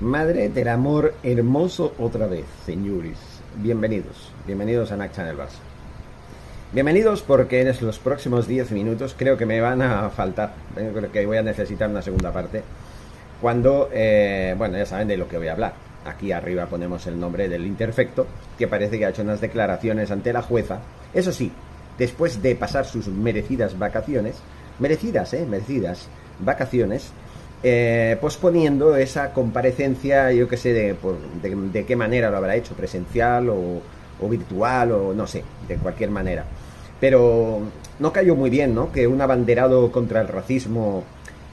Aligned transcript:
Madre 0.00 0.48
del 0.48 0.68
amor 0.68 1.14
hermoso 1.24 1.92
otra 1.98 2.28
vez, 2.28 2.44
señores. 2.64 3.18
Bienvenidos, 3.56 4.30
bienvenidos 4.46 4.92
a 4.92 4.96
Nac 4.96 5.10
Channel 5.10 5.36
Barça. 5.36 5.58
Bienvenidos 6.72 7.22
porque 7.22 7.62
en 7.62 7.74
los 7.80 7.98
próximos 7.98 8.46
10 8.46 8.70
minutos 8.70 9.16
creo 9.18 9.36
que 9.36 9.44
me 9.44 9.60
van 9.60 9.82
a 9.82 10.08
faltar, 10.10 10.54
creo 10.76 11.10
que 11.10 11.26
voy 11.26 11.38
a 11.38 11.42
necesitar 11.42 11.90
una 11.90 12.00
segunda 12.00 12.32
parte, 12.32 12.62
cuando, 13.40 13.90
eh, 13.92 14.54
bueno, 14.56 14.78
ya 14.78 14.86
saben 14.86 15.08
de 15.08 15.16
lo 15.16 15.26
que 15.26 15.36
voy 15.36 15.48
a 15.48 15.52
hablar. 15.52 15.72
Aquí 16.04 16.30
arriba 16.30 16.66
ponemos 16.66 17.04
el 17.08 17.18
nombre 17.18 17.48
del 17.48 17.66
interfecto, 17.66 18.28
que 18.56 18.68
parece 18.68 19.00
que 19.00 19.06
ha 19.06 19.08
hecho 19.08 19.22
unas 19.22 19.40
declaraciones 19.40 20.12
ante 20.12 20.32
la 20.32 20.42
jueza. 20.42 20.78
Eso 21.12 21.32
sí, 21.32 21.50
después 21.98 22.40
de 22.40 22.54
pasar 22.54 22.86
sus 22.86 23.08
merecidas 23.08 23.76
vacaciones, 23.76 24.36
merecidas, 24.78 25.34
eh, 25.34 25.44
merecidas 25.44 26.06
vacaciones, 26.38 27.10
eh, 27.62 28.16
posponiendo 28.20 28.96
esa 28.96 29.32
comparecencia, 29.32 30.30
yo 30.32 30.48
que 30.48 30.56
sé 30.56 30.72
de, 30.72 30.96
de, 31.72 31.84
qué 31.84 31.96
manera 31.96 32.30
lo 32.30 32.36
habrá 32.36 32.54
hecho, 32.54 32.74
presencial 32.74 33.48
o, 33.48 34.28
virtual 34.28 34.92
o 34.92 35.14
no 35.14 35.26
sé, 35.26 35.42
de 35.66 35.76
cualquier 35.76 36.10
manera. 36.10 36.44
Pero 37.00 37.60
no 37.98 38.12
cayó 38.12 38.36
muy 38.36 38.50
bien, 38.50 38.74
¿no? 38.74 38.92
Que 38.92 39.06
un 39.06 39.20
abanderado 39.20 39.90
contra 39.90 40.20
el 40.20 40.28
racismo, 40.28 41.04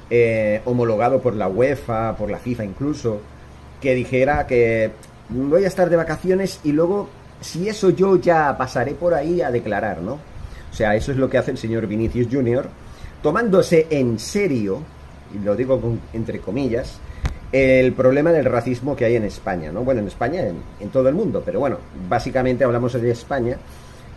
eh, 0.09 0.61
homologado 0.65 1.21
por 1.21 1.35
la 1.35 1.47
UEFA, 1.47 2.15
por 2.15 2.29
la 2.29 2.37
FIFA 2.37 2.65
incluso, 2.65 3.21
que 3.81 3.95
dijera 3.95 4.45
que 4.45 4.91
voy 5.29 5.63
a 5.63 5.67
estar 5.67 5.89
de 5.89 5.95
vacaciones 5.95 6.59
y 6.63 6.71
luego, 6.71 7.09
si 7.41 7.67
eso 7.67 7.89
yo 7.89 8.17
ya 8.17 8.55
pasaré 8.57 8.93
por 8.93 9.15
ahí 9.15 9.41
a 9.41 9.49
declarar, 9.49 10.01
¿no? 10.01 10.13
O 10.13 10.77
sea, 10.77 10.95
eso 10.95 11.11
es 11.11 11.17
lo 11.17 11.29
que 11.29 11.37
hace 11.39 11.51
el 11.51 11.57
señor 11.57 11.87
Vinicius 11.87 12.27
Jr., 12.31 12.67
tomándose 13.23 13.87
en 13.89 14.19
serio 14.19 14.83
y 15.35 15.43
lo 15.43 15.55
digo 15.55 15.97
entre 16.13 16.39
comillas, 16.39 16.99
el 17.51 17.93
problema 17.93 18.31
del 18.31 18.45
racismo 18.45 18.95
que 18.95 19.05
hay 19.05 19.15
en 19.15 19.23
España, 19.23 19.71
¿no? 19.71 19.83
Bueno, 19.83 20.01
en 20.01 20.07
España, 20.07 20.43
en, 20.79 20.89
todo 20.89 21.09
el 21.09 21.15
mundo, 21.15 21.41
pero 21.45 21.59
bueno, 21.59 21.77
básicamente 22.09 22.63
hablamos 22.63 22.93
de 22.93 23.11
España 23.11 23.57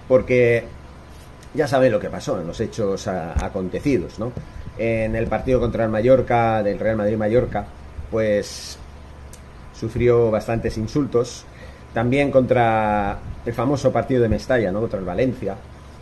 porque 0.07 0.65
ya 1.55 1.67
saben 1.67 1.93
lo 1.93 2.01
que 2.01 2.09
pasó 2.09 2.41
en 2.41 2.47
los 2.47 2.61
hechos 2.61 3.07
acontecidos, 3.07 4.19
¿no? 4.19 4.33
En 4.77 5.15
el 5.17 5.27
partido 5.27 5.61
contra 5.61 5.85
el 5.85 5.91
Mallorca, 5.91 6.63
del 6.63 6.79
Real 6.79 6.97
Madrid-Mallorca, 6.97 7.67
pues 8.11 8.79
sufrió 9.79 10.31
bastantes 10.31 10.79
insultos. 10.79 11.45
También 11.95 12.31
contra 12.31 13.19
el 13.45 13.53
famoso 13.53 13.93
partido 13.93 14.23
de 14.23 14.29
Mestalla, 14.29 14.71
¿no? 14.71 14.81
Contra 14.81 14.99
el 14.99 15.05
Valencia, 15.05 15.57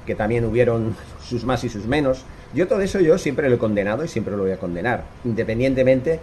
que 0.07 0.15
también 0.15 0.45
hubieron 0.45 0.97
sus 1.23 1.45
más 1.45 1.65
y 1.65 1.69
sus 1.69 1.87
menos. 1.87 2.25
Yo 2.55 2.69
todo 2.69 2.81
eso 2.81 3.01
yo 3.01 3.19
siempre 3.19 3.49
lo 3.49 3.57
he 3.57 3.59
condenado 3.59 4.05
y 4.05 4.09
siempre 4.09 4.37
lo 4.37 4.43
voy 4.45 4.53
a 4.53 4.59
condenar, 4.59 5.05
independientemente 5.25 6.21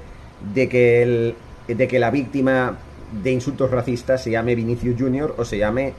de 0.54 0.70
que, 0.70 1.36
de 1.68 1.88
que 1.88 2.00
la 2.00 2.12
víctima 2.12 2.78
de 3.22 3.32
insultos 3.32 3.70
racistas 3.70 4.24
se 4.24 4.32
llame 4.32 4.56
Vinicius 4.56 5.00
Junior 5.00 5.36
o 5.38 5.46
se 5.46 5.58
llame 5.58 5.94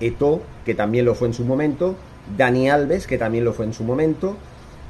Eto, 0.00 0.42
que 0.64 0.74
también 0.74 1.04
lo 1.04 1.14
fue 1.14 1.28
en 1.28 1.34
su 1.34 1.44
momento, 1.44 1.96
Dani 2.36 2.68
Alves, 2.68 3.06
que 3.06 3.18
también 3.18 3.44
lo 3.44 3.52
fue 3.52 3.64
en 3.64 3.72
su 3.72 3.84
momento, 3.84 4.36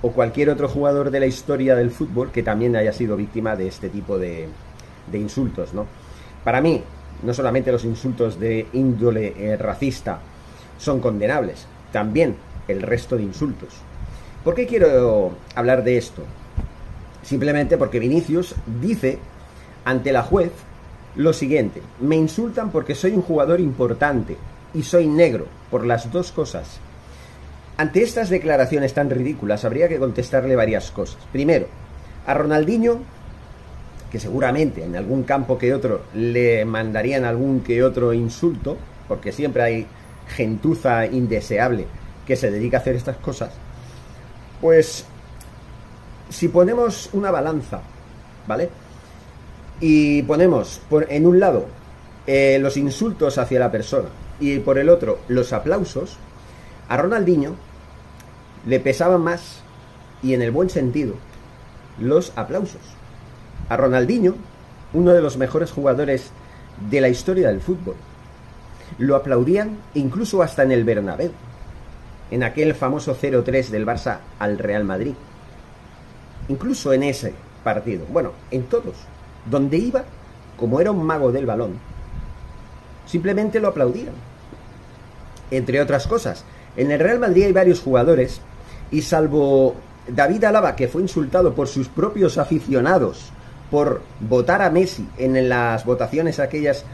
o 0.03 0.13
cualquier 0.13 0.51
otro 0.51 0.69
jugador 0.69 1.11
de 1.11 1.21
la 1.21 1.27
historia 1.27 1.75
del 1.75 1.91
fútbol 1.91 2.31
que 2.33 2.43
también 2.43 2.75
haya 2.77 2.93
sido 2.93 3.17
víctima 3.17 3.57
de 3.57 3.69
este 3.69 3.89
tipo 3.89 4.19
de, 4.19 4.49
de 5.11 5.19
insultos, 5.19 5.75
¿no? 5.75 5.87
Para 6.45 6.61
mí, 6.61 6.83
no 7.23 7.35
solamente 7.35 7.73
los 7.73 7.85
insultos 7.85 8.39
de 8.39 8.67
índole 8.73 9.35
eh, 9.37 9.57
racista 9.57 10.21
son 10.79 11.01
condenables, 11.01 11.67
también 11.93 12.37
el 12.69 12.83
resto 12.83 13.17
de 13.17 13.23
insultos. 13.23 13.75
¿Por 14.45 14.55
qué 14.55 14.67
quiero 14.67 15.33
hablar 15.55 15.85
de 15.85 15.99
esto? 15.99 16.23
Simplemente 17.23 17.77
porque 17.77 17.99
Vinicius 17.99 18.55
dice 18.81 19.19
ante 19.85 20.13
la 20.13 20.23
juez 20.23 20.53
lo 21.17 21.33
siguiente, 21.33 21.83
me 22.01 22.17
insultan 22.17 22.71
porque 22.71 22.95
soy 22.95 23.13
un 23.13 23.23
jugador 23.23 23.61
importante 23.61 24.37
y 24.75 24.83
soy 24.83 25.07
negro, 25.07 25.47
por 25.71 25.85
las 25.85 26.13
dos 26.13 26.33
cosas. 26.33 26.79
Ante 27.77 28.03
estas 28.03 28.29
declaraciones 28.29 28.93
tan 28.93 29.11
ridículas 29.11 29.65
habría 29.65 29.89
que 29.89 29.99
contestarle 29.99 30.57
varias 30.57 30.91
cosas. 30.91 31.19
Primero, 31.33 31.67
a 32.27 32.35
Ronaldinho, 32.35 32.99
que 34.11 34.21
seguramente 34.21 34.85
en 34.85 34.97
algún 34.97 35.23
campo 35.23 35.59
que 35.59 35.75
otro 35.75 36.03
le 36.15 36.65
mandarían 36.65 37.25
algún 37.25 37.61
que 37.61 37.83
otro 37.83 38.13
insulto, 38.13 38.77
porque 39.07 39.33
siempre 39.33 39.63
hay 39.63 39.87
gentuza 40.29 41.07
indeseable 41.07 41.87
que 42.27 42.37
se 42.37 42.51
dedica 42.51 42.79
a 42.79 42.81
hacer 42.81 42.97
estas 42.97 43.17
cosas, 43.17 43.51
pues 44.61 45.05
si 46.29 46.49
ponemos 46.49 47.11
una 47.13 47.31
balanza, 47.31 47.81
¿vale? 48.47 48.69
Y 49.81 50.23
ponemos 50.23 50.81
por, 50.91 51.11
en 51.11 51.27
un 51.27 51.41
lado 51.41 51.67
eh, 52.27 52.59
los 52.61 52.77
insultos 52.77 53.39
hacia 53.39 53.61
la 53.61 53.71
persona 53.71 54.09
y 54.41 54.59
por 54.59 54.79
el 54.79 54.89
otro 54.89 55.21
los 55.29 55.53
aplausos, 55.53 56.19
a 56.89 56.97
Ronaldinho 56.97 57.55
le 58.67 58.81
pesaban 58.81 59.23
más, 59.23 59.61
y 60.23 60.35
en 60.35 60.43
el 60.43 60.51
buen 60.51 60.69
sentido, 60.69 61.15
los 62.01 62.33
aplausos. 62.37 62.83
A 63.69 63.77
Ronaldinho, 63.77 64.35
uno 64.93 65.13
de 65.13 65.23
los 65.23 65.37
mejores 65.37 65.71
jugadores 65.71 66.31
de 66.91 67.01
la 67.01 67.09
historia 67.09 67.49
del 67.49 67.61
fútbol, 67.61 67.95
lo 68.99 69.17
aplaudían 69.17 69.79
incluso 69.95 70.43
hasta 70.43 70.63
en 70.63 70.73
el 70.73 70.85
Bernabéu 70.85 71.33
en 72.31 72.43
aquel 72.43 72.75
famoso 72.75 73.17
0-3 73.17 73.69
del 73.69 73.87
Barça 73.87 74.19
al 74.39 74.59
Real 74.59 74.85
Madrid. 74.85 75.15
Incluso 76.49 76.93
en 76.93 77.03
ese 77.03 77.35
partido, 77.65 78.07
bueno, 78.11 78.33
en 78.51 78.65
todos, 78.65 78.95
donde 79.51 79.79
iba, 79.79 80.05
como 80.57 80.81
era 80.81 80.91
un 80.91 81.05
mago 81.05 81.33
del 81.33 81.47
balón, 81.47 81.79
simplemente 83.07 83.61
lo 83.61 83.69
aplaudían. 83.69 84.15
Entre 85.51 85.81
otras 85.81 86.07
cosas, 86.07 86.45
en 86.77 86.91
el 86.91 87.01
Real 87.01 87.19
Madrid 87.19 87.45
hay 87.45 87.53
varios 87.53 87.81
jugadores 87.81 88.41
y 88.91 89.03
salvo 89.03 89.75
David 90.07 90.45
Alaba, 90.45 90.77
que 90.77 90.89
fue 90.89 91.03
insultado 91.03 91.55
por 91.55 91.69
sus 91.69 91.89
propios 91.89 92.39
aficionados 92.39 93.31
por 93.71 94.03
votar 94.21 94.63
a 94.63 94.71
Messi 94.71 95.07
en 95.19 95.49
las 95.49 95.85
votaciones 95.85 96.39
aquellas 96.39 96.85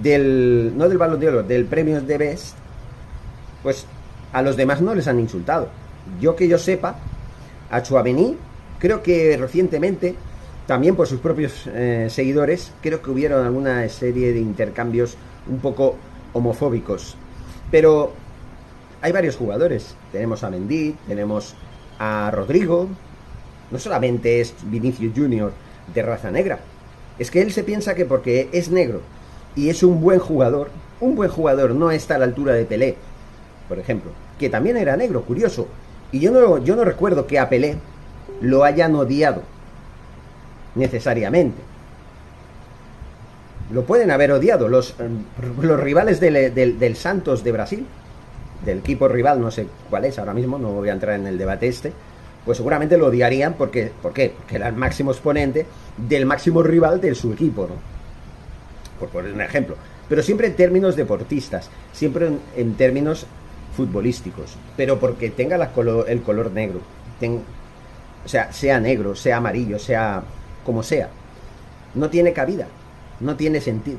del, 0.00 0.72
no 0.76 0.88
del 0.88 0.98
balón 0.98 1.20
de 1.20 1.28
oro, 1.28 1.42
del 1.42 1.64
premio 1.66 2.00
de 2.00 2.18
Best, 2.18 2.56
pues 3.62 3.86
a 4.32 4.42
los 4.42 4.56
demás 4.56 4.80
no 4.80 4.94
les 4.94 5.08
han 5.08 5.20
insultado. 5.20 5.68
Yo 6.20 6.34
que 6.36 6.48
yo 6.48 6.58
sepa, 6.58 6.96
a 7.70 7.82
Chuamení, 7.82 8.36
creo 8.78 9.02
que 9.02 9.36
recientemente, 9.36 10.14
también 10.66 10.96
por 10.96 11.06
sus 11.06 11.20
propios 11.20 11.68
eh, 11.72 12.08
seguidores, 12.10 12.72
creo 12.82 13.02
que 13.02 13.10
hubieron 13.10 13.44
alguna 13.44 13.88
serie 13.88 14.32
de 14.32 14.40
intercambios 14.40 15.16
un 15.48 15.58
poco 15.58 15.96
homofóbicos. 16.32 17.16
Pero 17.70 18.12
hay 19.00 19.12
varios 19.12 19.36
jugadores. 19.36 19.94
Tenemos 20.12 20.44
a 20.44 20.50
Mendy, 20.50 20.96
tenemos 21.08 21.54
a 21.98 22.30
Rodrigo. 22.30 22.88
No 23.70 23.78
solamente 23.78 24.40
es 24.40 24.54
Vinicius 24.64 25.14
Junior 25.16 25.52
de 25.94 26.02
raza 26.02 26.30
negra. 26.30 26.60
Es 27.18 27.30
que 27.30 27.40
él 27.40 27.52
se 27.52 27.64
piensa 27.64 27.94
que 27.94 28.04
porque 28.04 28.48
es 28.52 28.70
negro 28.70 29.00
y 29.54 29.68
es 29.68 29.82
un 29.82 30.00
buen 30.00 30.18
jugador, 30.18 30.70
un 31.00 31.14
buen 31.14 31.30
jugador 31.30 31.74
no 31.74 31.90
está 31.90 32.14
a 32.16 32.18
la 32.18 32.24
altura 32.24 32.54
de 32.54 32.64
Pelé, 32.64 32.96
por 33.68 33.78
ejemplo, 33.78 34.10
que 34.38 34.48
también 34.48 34.76
era 34.76 34.96
negro, 34.96 35.22
curioso. 35.22 35.68
Y 36.10 36.20
yo 36.20 36.30
no, 36.30 36.58
yo 36.58 36.76
no 36.76 36.84
recuerdo 36.84 37.26
que 37.26 37.38
a 37.38 37.48
Pelé 37.48 37.76
lo 38.40 38.64
hayan 38.64 38.94
odiado 38.94 39.42
necesariamente. 40.74 41.60
Lo 43.72 43.84
pueden 43.84 44.10
haber 44.10 44.32
odiado 44.32 44.68
los, 44.68 44.90
eh, 44.98 45.08
los 45.60 45.80
rivales 45.80 46.20
del, 46.20 46.54
del, 46.54 46.96
Santos 46.96 47.42
de 47.42 47.52
Brasil, 47.52 47.86
del 48.64 48.78
equipo 48.78 49.08
rival, 49.08 49.40
no 49.40 49.50
sé 49.50 49.66
cuál 49.88 50.04
es 50.04 50.18
ahora 50.18 50.34
mismo, 50.34 50.58
no 50.58 50.72
voy 50.72 50.90
a 50.90 50.92
entrar 50.92 51.18
en 51.18 51.26
el 51.26 51.38
debate 51.38 51.68
este, 51.68 51.92
pues 52.44 52.58
seguramente 52.58 52.98
lo 52.98 53.06
odiarían 53.06 53.54
porque, 53.54 53.90
¿por 54.02 54.12
qué? 54.12 54.32
Porque 54.36 54.56
era 54.56 54.68
el 54.68 54.74
máximo 54.74 55.12
exponente 55.12 55.66
del 55.96 56.26
máximo 56.26 56.62
rival 56.62 57.00
de 57.00 57.14
su 57.14 57.32
equipo, 57.32 57.66
¿no? 57.66 57.91
Por 59.02 59.10
poner 59.10 59.32
un 59.32 59.40
ejemplo. 59.40 59.74
Pero 60.08 60.22
siempre 60.22 60.46
en 60.46 60.54
términos 60.54 60.94
deportistas, 60.94 61.68
siempre 61.92 62.30
en 62.54 62.74
términos 62.74 63.26
futbolísticos, 63.76 64.54
pero 64.76 65.00
porque 65.00 65.30
tenga 65.30 65.56
el 65.56 66.22
color 66.22 66.52
negro, 66.52 66.80
o 68.24 68.28
sea, 68.28 68.52
sea 68.52 68.78
negro, 68.78 69.16
sea 69.16 69.38
amarillo, 69.38 69.80
sea 69.80 70.22
como 70.64 70.84
sea, 70.84 71.08
no 71.96 72.08
tiene 72.10 72.32
cabida, 72.32 72.68
no 73.18 73.34
tiene 73.34 73.60
sentido. 73.60 73.98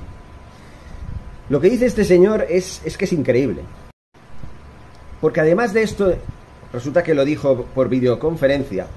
Lo 1.50 1.60
que 1.60 1.70
dice 1.70 1.86
este 1.86 2.06
señor 2.06 2.46
es, 2.50 2.82
es 2.86 2.98
que 2.98 3.04
es 3.04 3.12
increíble. 3.12 3.64
Porque 5.20 5.42
además 5.42 5.74
de 5.74 5.84
esto, 5.84 6.16
resulta 6.72 7.04
que 7.04 7.14
lo 7.14 7.26
dijo 7.26 7.66
por 7.76 7.90
videoconferencia. 7.90 8.88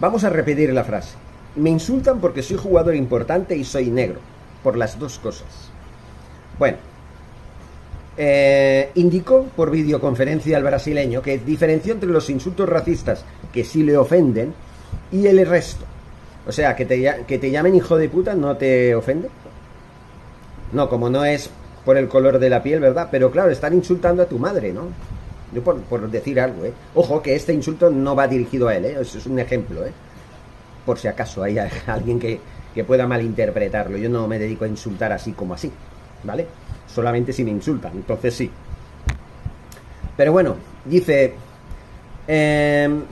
Vamos 0.00 0.24
a 0.24 0.28
repetir 0.28 0.70
la 0.74 0.84
frase. 0.84 1.16
Me 1.56 1.70
insultan 1.70 2.20
porque 2.20 2.42
soy 2.42 2.58
jugador 2.58 2.94
importante 2.94 3.56
y 3.56 3.64
soy 3.64 3.86
negro. 3.86 4.33
Por 4.64 4.76
las 4.76 4.98
dos 4.98 5.20
cosas. 5.20 5.70
Bueno, 6.58 6.78
eh, 8.16 8.90
indicó 8.94 9.44
por 9.56 9.70
videoconferencia 9.70 10.56
al 10.56 10.64
brasileño 10.64 11.22
que 11.22 11.38
diferenció 11.38 11.92
entre 11.92 12.08
los 12.08 12.30
insultos 12.30 12.68
racistas 12.68 13.24
que 13.52 13.64
sí 13.64 13.84
le 13.84 13.96
ofenden 13.96 14.54
y 15.12 15.26
el 15.26 15.46
resto. 15.46 15.84
O 16.46 16.52
sea, 16.52 16.74
que 16.76 16.84
te, 16.84 17.24
que 17.26 17.38
te 17.38 17.50
llamen 17.50 17.76
hijo 17.76 17.96
de 17.96 18.08
puta 18.08 18.34
no 18.34 18.56
te 18.56 18.94
ofende. 18.94 19.28
No, 20.72 20.88
como 20.88 21.08
no 21.08 21.24
es 21.24 21.50
por 21.84 21.96
el 21.96 22.08
color 22.08 22.38
de 22.38 22.50
la 22.50 22.62
piel, 22.62 22.80
¿verdad? 22.80 23.08
Pero 23.10 23.30
claro, 23.30 23.50
están 23.50 23.74
insultando 23.74 24.22
a 24.22 24.26
tu 24.26 24.38
madre, 24.38 24.72
¿no? 24.72 24.88
Yo 25.52 25.62
por, 25.62 26.10
decir 26.10 26.40
algo, 26.40 26.64
¿eh? 26.64 26.72
Ojo, 26.94 27.22
que 27.22 27.34
este 27.34 27.52
insulto 27.52 27.90
no 27.90 28.16
va 28.16 28.26
dirigido 28.26 28.68
a 28.68 28.76
él, 28.76 28.86
¿eh? 28.86 28.96
Eso 29.00 29.18
es 29.18 29.26
un 29.26 29.38
ejemplo, 29.38 29.84
¿eh? 29.84 29.92
Por 30.84 30.98
si 30.98 31.06
acaso 31.06 31.42
hay 31.42 31.58
alguien 31.86 32.18
que, 32.18 32.40
que 32.74 32.84
pueda 32.84 33.06
malinterpretarlo. 33.06 33.96
Yo 33.96 34.08
no 34.08 34.26
me 34.26 34.38
dedico 34.38 34.64
a 34.64 34.68
insultar 34.68 35.12
así 35.12 35.32
como 35.32 35.54
así, 35.54 35.70
¿vale? 36.24 36.46
Solamente 36.86 37.32
si 37.32 37.44
me 37.44 37.50
insultan, 37.50 37.92
entonces 37.94 38.34
sí. 38.34 38.50
Pero 40.16 40.32
bueno, 40.32 40.56
dice... 40.84 41.34
Em, 42.26 43.02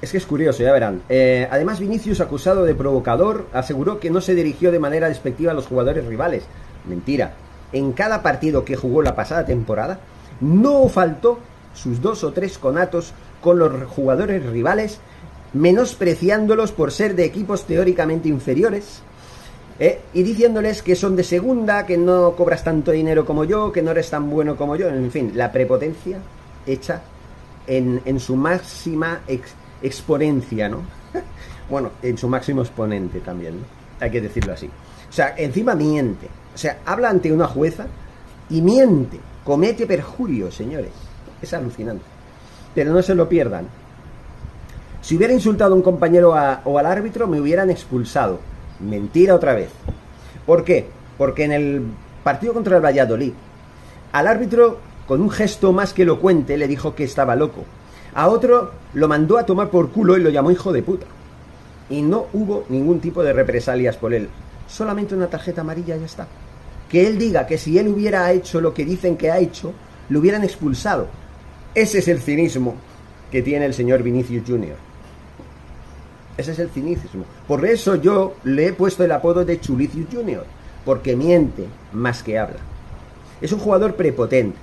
es 0.00 0.12
que 0.12 0.18
es 0.18 0.26
curioso, 0.26 0.62
ya 0.62 0.72
verán. 0.72 1.02
Eh, 1.08 1.48
además, 1.50 1.80
Vinicius, 1.80 2.20
acusado 2.20 2.64
de 2.64 2.74
provocador, 2.74 3.46
aseguró 3.52 3.98
que 3.98 4.10
no 4.10 4.20
se 4.20 4.34
dirigió 4.34 4.70
de 4.70 4.78
manera 4.78 5.08
despectiva 5.08 5.50
a 5.50 5.54
los 5.54 5.66
jugadores 5.66 6.06
rivales. 6.06 6.44
Mentira. 6.88 7.34
En 7.72 7.92
cada 7.92 8.22
partido 8.22 8.64
que 8.64 8.76
jugó 8.76 9.02
la 9.02 9.16
pasada 9.16 9.44
temporada, 9.44 9.98
no 10.40 10.88
faltó 10.88 11.40
sus 11.74 12.00
dos 12.00 12.22
o 12.22 12.32
tres 12.32 12.58
conatos 12.58 13.12
con 13.40 13.58
los 13.58 13.72
jugadores 13.88 14.44
rivales, 14.46 15.00
menospreciándolos 15.52 16.72
por 16.72 16.92
ser 16.92 17.14
de 17.14 17.24
equipos 17.24 17.64
teóricamente 17.64 18.28
inferiores, 18.28 19.02
eh, 19.80 20.00
y 20.12 20.24
diciéndoles 20.24 20.82
que 20.82 20.96
son 20.96 21.14
de 21.14 21.22
segunda, 21.22 21.86
que 21.86 21.96
no 21.96 22.34
cobras 22.34 22.64
tanto 22.64 22.90
dinero 22.90 23.24
como 23.24 23.44
yo, 23.44 23.70
que 23.70 23.80
no 23.80 23.92
eres 23.92 24.10
tan 24.10 24.28
bueno 24.28 24.56
como 24.56 24.74
yo, 24.74 24.88
en 24.88 25.10
fin, 25.10 25.32
la 25.34 25.52
prepotencia 25.52 26.18
hecha 26.66 27.02
en, 27.66 28.18
su 28.18 28.34
máxima 28.34 29.20
exponencia, 29.82 30.68
¿no? 30.68 30.82
bueno, 31.70 31.92
en 32.02 32.18
su 32.18 32.28
máximo 32.28 32.62
exponente 32.62 33.20
también. 33.20 33.54
Hay 34.00 34.10
que 34.10 34.20
decirlo 34.20 34.52
así. 34.52 34.66
O 34.66 35.12
sea, 35.12 35.34
encima 35.36 35.74
miente. 35.74 36.26
O 36.54 36.58
sea, 36.58 36.78
habla 36.84 37.10
ante 37.10 37.32
una 37.32 37.46
jueza 37.46 37.86
y 38.50 38.62
miente. 38.62 39.18
Comete 39.44 39.86
perjurio, 39.86 40.50
señores. 40.50 40.90
Es 41.40 41.52
alucinante. 41.52 42.04
Pero 42.74 42.92
no 42.92 43.02
se 43.02 43.14
lo 43.14 43.28
pierdan. 43.28 43.66
Si 45.08 45.16
hubiera 45.16 45.32
insultado 45.32 45.72
a 45.72 45.74
un 45.74 45.80
compañero 45.80 46.34
o 46.64 46.78
al 46.78 46.84
árbitro, 46.84 47.26
me 47.26 47.40
hubieran 47.40 47.70
expulsado. 47.70 48.40
Mentira 48.78 49.34
otra 49.34 49.54
vez. 49.54 49.70
¿Por 50.44 50.64
qué? 50.64 50.86
Porque 51.16 51.44
en 51.44 51.52
el 51.52 51.82
partido 52.22 52.52
contra 52.52 52.76
el 52.76 52.84
Valladolid, 52.84 53.32
al 54.12 54.26
árbitro, 54.26 54.76
con 55.06 55.22
un 55.22 55.30
gesto 55.30 55.72
más 55.72 55.94
que 55.94 56.02
elocuente, 56.02 56.58
le 56.58 56.68
dijo 56.68 56.94
que 56.94 57.04
estaba 57.04 57.36
loco. 57.36 57.64
A 58.12 58.28
otro 58.28 58.72
lo 58.92 59.08
mandó 59.08 59.38
a 59.38 59.46
tomar 59.46 59.70
por 59.70 59.92
culo 59.92 60.18
y 60.18 60.20
lo 60.20 60.28
llamó 60.28 60.50
hijo 60.50 60.74
de 60.74 60.82
puta. 60.82 61.06
Y 61.88 62.02
no 62.02 62.26
hubo 62.34 62.66
ningún 62.68 63.00
tipo 63.00 63.22
de 63.22 63.32
represalias 63.32 63.96
por 63.96 64.12
él. 64.12 64.28
Solamente 64.66 65.14
una 65.14 65.28
tarjeta 65.28 65.62
amarilla 65.62 65.96
y 65.96 66.00
ya 66.00 66.04
está. 66.04 66.28
Que 66.90 67.06
él 67.06 67.16
diga 67.16 67.46
que 67.46 67.56
si 67.56 67.78
él 67.78 67.88
hubiera 67.88 68.30
hecho 68.30 68.60
lo 68.60 68.74
que 68.74 68.84
dicen 68.84 69.16
que 69.16 69.30
ha 69.30 69.38
hecho, 69.38 69.72
lo 70.10 70.18
hubieran 70.18 70.44
expulsado. 70.44 71.06
Ese 71.74 72.00
es 72.00 72.08
el 72.08 72.20
cinismo 72.20 72.74
que 73.30 73.40
tiene 73.40 73.64
el 73.64 73.72
señor 73.72 74.02
Vinicius 74.02 74.44
Jr. 74.46 74.87
Ese 76.38 76.52
es 76.52 76.60
el 76.60 76.70
cinismo. 76.70 77.24
Por 77.48 77.66
eso 77.66 77.96
yo 77.96 78.36
le 78.44 78.68
he 78.68 78.72
puesto 78.72 79.02
el 79.02 79.10
apodo 79.10 79.44
de 79.44 79.60
Chulicius 79.60 80.06
Jr. 80.10 80.44
Porque 80.84 81.16
miente 81.16 81.66
más 81.92 82.22
que 82.22 82.38
habla. 82.38 82.58
Es 83.40 83.52
un 83.52 83.58
jugador 83.58 83.96
prepotente. 83.96 84.56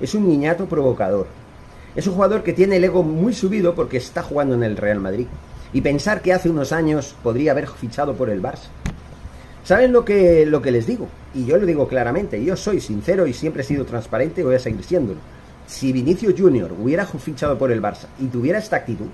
Es 0.00 0.14
un 0.14 0.28
niñato 0.28 0.66
provocador. 0.66 1.26
Es 1.96 2.06
un 2.06 2.14
jugador 2.14 2.44
que 2.44 2.52
tiene 2.52 2.76
el 2.76 2.84
ego 2.84 3.02
muy 3.02 3.34
subido 3.34 3.74
porque 3.74 3.96
está 3.96 4.22
jugando 4.22 4.54
en 4.54 4.62
el 4.62 4.76
Real 4.76 5.00
Madrid. 5.00 5.26
Y 5.72 5.80
pensar 5.80 6.22
que 6.22 6.32
hace 6.32 6.48
unos 6.48 6.70
años 6.70 7.16
podría 7.20 7.50
haber 7.50 7.66
fichado 7.66 8.14
por 8.14 8.30
el 8.30 8.40
Barça. 8.40 8.68
¿Saben 9.64 9.92
lo 9.92 10.04
que, 10.04 10.46
lo 10.46 10.62
que 10.62 10.70
les 10.70 10.86
digo? 10.86 11.08
Y 11.34 11.44
yo 11.44 11.58
lo 11.58 11.66
digo 11.66 11.88
claramente, 11.88 12.42
yo 12.42 12.56
soy 12.56 12.80
sincero 12.80 13.26
y 13.26 13.32
siempre 13.32 13.62
he 13.62 13.66
sido 13.66 13.84
transparente 13.84 14.40
y 14.40 14.44
voy 14.44 14.54
a 14.54 14.60
seguir 14.60 14.84
siéndolo. 14.84 15.18
Si 15.66 15.92
Vinicio 15.92 16.32
Junior 16.34 16.72
hubiera 16.72 17.04
fichado 17.04 17.58
por 17.58 17.72
el 17.72 17.82
Barça 17.82 18.06
y 18.18 18.28
tuviera 18.28 18.58
esta 18.58 18.76
actitud, 18.76 19.08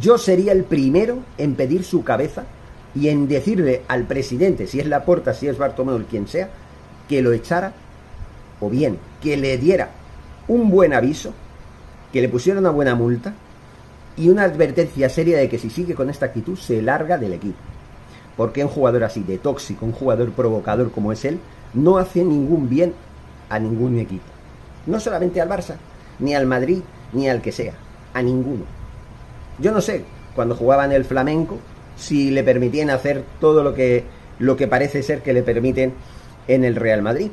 yo 0.00 0.18
sería 0.18 0.52
el 0.52 0.64
primero 0.64 1.18
en 1.38 1.54
pedir 1.54 1.84
su 1.84 2.04
cabeza 2.04 2.44
y 2.94 3.08
en 3.08 3.28
decirle 3.28 3.82
al 3.88 4.04
presidente, 4.04 4.66
si 4.66 4.80
es 4.80 4.86
Laporta, 4.86 5.34
si 5.34 5.48
es 5.48 5.58
Bartomeu, 5.58 6.04
quien 6.08 6.28
sea, 6.28 6.50
que 7.08 7.22
lo 7.22 7.32
echara 7.32 7.72
o 8.60 8.70
bien 8.70 8.98
que 9.20 9.36
le 9.36 9.56
diera 9.58 9.90
un 10.48 10.70
buen 10.70 10.92
aviso, 10.92 11.32
que 12.12 12.20
le 12.20 12.28
pusiera 12.28 12.60
una 12.60 12.70
buena 12.70 12.94
multa 12.94 13.34
y 14.16 14.28
una 14.28 14.44
advertencia 14.44 15.08
seria 15.08 15.38
de 15.38 15.48
que 15.48 15.58
si 15.58 15.70
sigue 15.70 15.94
con 15.94 16.10
esta 16.10 16.26
actitud 16.26 16.56
se 16.56 16.82
larga 16.82 17.18
del 17.18 17.32
equipo. 17.32 17.58
Porque 18.36 18.62
un 18.62 18.70
jugador 18.70 19.04
así 19.04 19.22
de 19.22 19.38
tóxico, 19.38 19.86
un 19.86 19.92
jugador 19.92 20.30
provocador 20.32 20.90
como 20.90 21.10
es 21.10 21.24
él, 21.24 21.40
no 21.72 21.98
hace 21.98 22.22
ningún 22.24 22.68
bien 22.68 22.94
a 23.48 23.58
ningún 23.58 23.98
equipo. 23.98 24.24
No 24.86 25.00
solamente 25.00 25.40
al 25.40 25.48
Barça, 25.48 25.76
ni 26.18 26.34
al 26.34 26.46
Madrid, 26.46 26.82
ni 27.12 27.28
al 27.28 27.40
que 27.40 27.52
sea, 27.52 27.74
a 28.12 28.22
ninguno. 28.22 28.64
Yo 29.58 29.72
no 29.72 29.80
sé, 29.80 30.04
cuando 30.34 30.56
jugaba 30.56 30.84
en 30.84 30.92
el 30.92 31.04
flamenco, 31.04 31.58
si 31.96 32.30
le 32.30 32.42
permitían 32.42 32.90
hacer 32.90 33.24
todo 33.40 33.62
lo 33.62 33.74
que, 33.74 34.04
lo 34.38 34.56
que 34.56 34.66
parece 34.66 35.02
ser 35.02 35.22
que 35.22 35.32
le 35.32 35.42
permiten 35.42 35.94
en 36.48 36.64
el 36.64 36.76
Real 36.76 37.02
Madrid. 37.02 37.30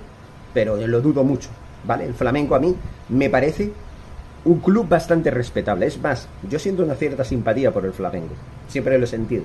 Pero 0.54 0.76
lo 0.76 1.02
dudo 1.02 1.24
mucho, 1.24 1.50
¿vale? 1.86 2.06
El 2.06 2.14
flamenco 2.14 2.56
a 2.56 2.60
mí 2.60 2.76
me 3.10 3.30
parece 3.30 3.72
un 4.44 4.60
club 4.60 4.88
bastante 4.88 5.32
respetable. 5.32 5.86
Es 5.86 6.00
más, 6.02 6.28
yo 6.50 6.60
siento 6.60 6.84
una 6.84 6.96
cierta 6.96 7.24
simpatía 7.24 7.72
por 7.72 7.86
el 7.86 7.94
flamenco. 7.94 8.34
Siempre 8.68 8.98
lo 8.98 9.06
he 9.06 9.08
sentido. 9.08 9.44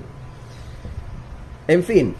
En 1.67 1.83
fin, 1.83 2.15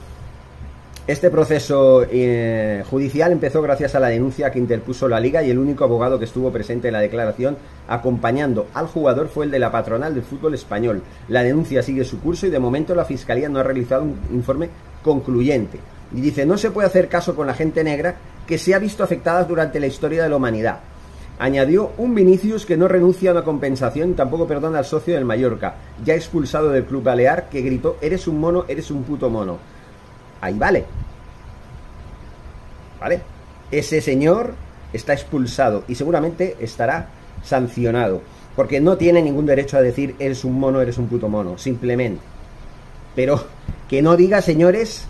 este 1.07 1.29
proceso 1.29 2.05
eh, 2.11 2.83
judicial 2.89 3.31
empezó 3.31 3.61
gracias 3.61 3.95
a 3.95 3.99
la 4.01 4.09
denuncia 4.09 4.51
que 4.51 4.59
interpuso 4.59 5.07
la 5.07 5.21
liga 5.21 5.41
y 5.41 5.49
el 5.49 5.57
único 5.57 5.85
abogado 5.85 6.19
que 6.19 6.25
estuvo 6.25 6.51
presente 6.51 6.89
en 6.89 6.93
la 6.93 6.99
declaración 6.99 7.55
acompañando 7.87 8.67
al 8.73 8.87
jugador 8.87 9.29
fue 9.29 9.45
el 9.45 9.51
de 9.51 9.59
la 9.59 9.71
patronal 9.71 10.13
del 10.13 10.23
fútbol 10.23 10.53
español. 10.53 11.01
La 11.29 11.43
denuncia 11.43 11.81
sigue 11.81 12.03
su 12.03 12.19
curso 12.19 12.45
y 12.45 12.49
de 12.49 12.59
momento 12.59 12.93
la 12.93 13.05
fiscalía 13.05 13.47
no 13.47 13.59
ha 13.59 13.63
realizado 13.63 14.03
un 14.03 14.17
informe 14.33 14.67
concluyente. 15.01 15.79
Y 16.13 16.19
dice, 16.19 16.45
no 16.45 16.57
se 16.57 16.71
puede 16.71 16.87
hacer 16.89 17.07
caso 17.07 17.37
con 17.37 17.47
la 17.47 17.53
gente 17.53 17.85
negra 17.85 18.15
que 18.45 18.57
se 18.57 18.75
ha 18.75 18.79
visto 18.79 19.01
afectada 19.01 19.45
durante 19.45 19.79
la 19.79 19.87
historia 19.87 20.23
de 20.23 20.29
la 20.29 20.35
humanidad. 20.35 20.79
Añadió 21.39 21.91
un 21.97 22.15
Vinicius 22.15 22.65
que 22.65 22.75
no 22.75 22.89
renuncia 22.89 23.29
a 23.29 23.33
una 23.33 23.43
compensación 23.45 24.11
y 24.11 24.15
tampoco 24.15 24.45
perdona 24.45 24.79
al 24.79 24.85
socio 24.85 25.15
del 25.15 25.23
Mallorca, 25.23 25.75
ya 26.03 26.15
expulsado 26.15 26.69
del 26.69 26.83
club 26.83 27.03
balear, 27.03 27.47
que 27.47 27.61
gritó, 27.61 27.95
eres 28.01 28.27
un 28.27 28.41
mono, 28.41 28.65
eres 28.67 28.91
un 28.91 29.03
puto 29.03 29.29
mono 29.29 29.77
ahí 30.41 30.57
vale. 30.57 30.85
¿Vale? 32.99 33.21
Ese 33.71 34.01
señor 34.01 34.53
está 34.93 35.13
expulsado 35.13 35.83
y 35.87 35.95
seguramente 35.95 36.55
estará 36.59 37.09
sancionado. 37.43 38.21
Porque 38.55 38.79
no 38.79 38.97
tiene 38.97 39.21
ningún 39.21 39.45
derecho 39.45 39.77
a 39.77 39.81
decir 39.81 40.15
eres 40.19 40.43
un 40.43 40.59
mono, 40.59 40.81
eres 40.81 40.97
un 40.97 41.07
puto 41.07 41.29
mono, 41.29 41.57
simplemente. 41.57 42.21
Pero 43.15 43.43
que 43.87 44.01
no 44.01 44.15
diga, 44.17 44.41
señores, 44.41 45.05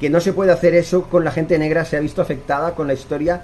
que 0.00 0.10
no 0.10 0.20
se 0.20 0.32
puede 0.32 0.52
hacer 0.52 0.74
eso 0.74 1.04
con 1.04 1.24
la 1.24 1.30
gente 1.30 1.58
negra, 1.58 1.84
se 1.84 1.96
ha 1.96 2.00
visto 2.00 2.22
afectada 2.22 2.74
con 2.74 2.86
la 2.86 2.94
historia. 2.94 3.42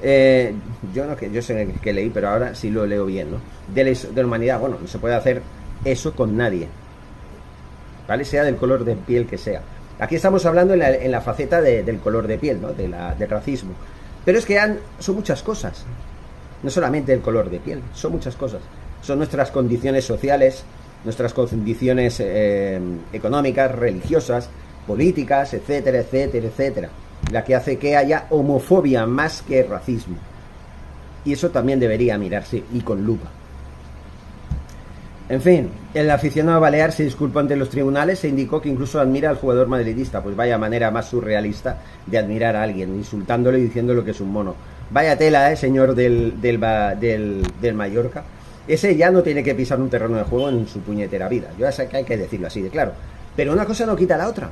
Eh, 0.00 0.54
yo 0.94 1.06
no 1.06 1.16
que 1.16 1.30
yo 1.30 1.42
sé 1.42 1.74
que 1.82 1.92
leí, 1.92 2.10
pero 2.10 2.28
ahora 2.28 2.54
sí 2.54 2.70
lo 2.70 2.86
leo 2.86 3.04
bien, 3.06 3.32
¿no? 3.32 3.38
De 3.74 3.84
la, 3.84 3.90
de 3.90 4.22
la 4.22 4.26
humanidad, 4.26 4.60
bueno, 4.60 4.78
no 4.80 4.86
se 4.86 4.98
puede 4.98 5.16
hacer 5.16 5.42
eso 5.84 6.12
con 6.14 6.36
nadie. 6.36 6.68
¿Vale? 8.06 8.24
Sea 8.24 8.44
del 8.44 8.56
color 8.56 8.84
de 8.84 8.94
piel 8.96 9.26
que 9.26 9.38
sea. 9.38 9.62
Aquí 10.00 10.14
estamos 10.14 10.46
hablando 10.46 10.74
en 10.74 11.10
la, 11.10 11.20
faceta 11.20 11.60
del 11.60 11.98
color 11.98 12.28
de 12.28 12.38
piel, 12.38 12.60
¿no? 12.60 12.72
de 12.72 12.86
la, 12.86 13.14
del 13.16 13.28
racismo. 13.28 13.72
Pero 14.24 14.38
es 14.38 14.46
que 14.46 14.60
son 15.00 15.16
muchas 15.16 15.42
cosas. 15.42 15.84
No 16.62 16.70
solamente 16.70 17.12
el 17.12 17.20
color 17.20 17.50
de 17.50 17.58
piel, 17.58 17.82
son 17.94 18.12
muchas 18.12 18.36
cosas. 18.36 18.60
Son 19.02 19.18
nuestras 19.18 19.50
condiciones 19.50 20.04
sociales, 20.04 20.64
nuestras 21.04 21.32
condiciones 21.32 22.20
eh, 22.20 22.80
económicas, 23.12 23.72
religiosas, 23.72 24.48
políticas, 24.86 25.54
etcétera, 25.54 25.98
etcétera, 25.98 26.46
etcétera. 26.46 26.88
La 27.32 27.42
que 27.42 27.54
hace 27.54 27.78
que 27.78 27.96
haya 27.96 28.26
homofobia 28.30 29.04
más 29.06 29.42
que 29.42 29.64
racismo. 29.64 30.16
Y 31.24 31.32
eso 31.32 31.50
también 31.50 31.80
debería 31.80 32.18
mirarse 32.18 32.62
y 32.72 32.80
con 32.80 33.04
lupa. 33.04 33.30
En 35.28 35.42
fin, 35.42 35.70
el 35.92 36.10
aficionado 36.10 36.58
balear 36.58 36.90
se 36.90 37.04
disculpó 37.04 37.40
ante 37.40 37.54
los 37.54 37.68
tribunales 37.68 38.24
e 38.24 38.28
indicó 38.28 38.62
que 38.62 38.70
incluso 38.70 38.98
admira 38.98 39.28
al 39.28 39.36
jugador 39.36 39.68
madridista, 39.68 40.22
pues 40.22 40.34
vaya 40.34 40.56
manera 40.56 40.90
más 40.90 41.06
surrealista 41.06 41.78
de 42.06 42.16
admirar 42.16 42.56
a 42.56 42.62
alguien, 42.62 42.94
insultándole 42.94 43.58
y 43.58 43.64
diciéndole 43.64 44.02
que 44.04 44.12
es 44.12 44.20
un 44.22 44.32
mono. 44.32 44.54
Vaya 44.90 45.18
tela, 45.18 45.52
eh, 45.52 45.56
señor 45.56 45.94
del, 45.94 46.40
del, 46.40 47.42
del, 47.60 47.74
Mallorca. 47.74 48.24
Ese 48.66 48.96
ya 48.96 49.10
no 49.10 49.22
tiene 49.22 49.44
que 49.44 49.54
pisar 49.54 49.78
un 49.78 49.90
terreno 49.90 50.16
de 50.16 50.22
juego 50.22 50.48
en 50.48 50.66
su 50.66 50.80
puñetera 50.80 51.28
vida. 51.28 51.50
Yo 51.58 51.70
sé 51.72 51.88
que 51.88 51.98
hay 51.98 52.04
que 52.04 52.16
decirlo 52.16 52.46
así 52.46 52.62
de 52.62 52.70
claro. 52.70 52.92
Pero 53.36 53.52
una 53.52 53.66
cosa 53.66 53.84
no 53.84 53.96
quita 53.96 54.16
la 54.16 54.28
otra. 54.28 54.50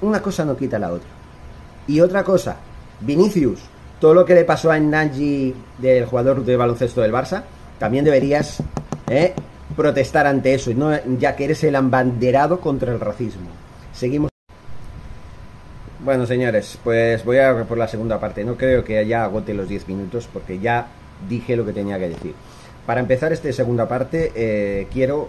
Una 0.00 0.20
cosa 0.20 0.44
no 0.44 0.56
quita 0.56 0.80
la 0.80 0.92
otra. 0.92 1.08
Y 1.86 2.00
otra 2.00 2.24
cosa, 2.24 2.56
Vinicius, 3.00 3.60
todo 4.00 4.14
lo 4.14 4.24
que 4.24 4.34
le 4.34 4.44
pasó 4.44 4.72
a 4.72 4.78
Nanji 4.80 5.54
del 5.78 6.06
jugador 6.06 6.44
de 6.44 6.56
baloncesto 6.56 7.00
del 7.02 7.12
Barça, 7.12 7.44
también 7.78 8.04
deberías 8.04 8.62
¿eh? 9.10 9.34
protestar 9.76 10.26
ante 10.26 10.54
eso, 10.54 10.72
no, 10.74 10.90
ya 11.18 11.36
que 11.36 11.44
eres 11.44 11.62
el 11.64 11.74
embanderado 11.74 12.60
contra 12.60 12.92
el 12.92 13.00
racismo. 13.00 13.48
Seguimos. 13.92 14.30
Bueno, 16.00 16.26
señores, 16.26 16.78
pues 16.82 17.24
voy 17.24 17.38
a 17.38 17.64
por 17.64 17.76
la 17.76 17.88
segunda 17.88 18.18
parte. 18.18 18.44
No 18.44 18.56
creo 18.56 18.84
que 18.84 19.04
ya 19.06 19.24
agote 19.24 19.52
los 19.54 19.68
10 19.68 19.88
minutos 19.88 20.28
porque 20.32 20.58
ya 20.58 20.88
dije 21.28 21.56
lo 21.56 21.66
que 21.66 21.72
tenía 21.72 21.98
que 21.98 22.08
decir. 22.08 22.34
Para 22.86 23.00
empezar 23.00 23.32
esta 23.32 23.52
segunda 23.52 23.86
parte, 23.86 24.32
eh, 24.34 24.86
quiero 24.92 25.28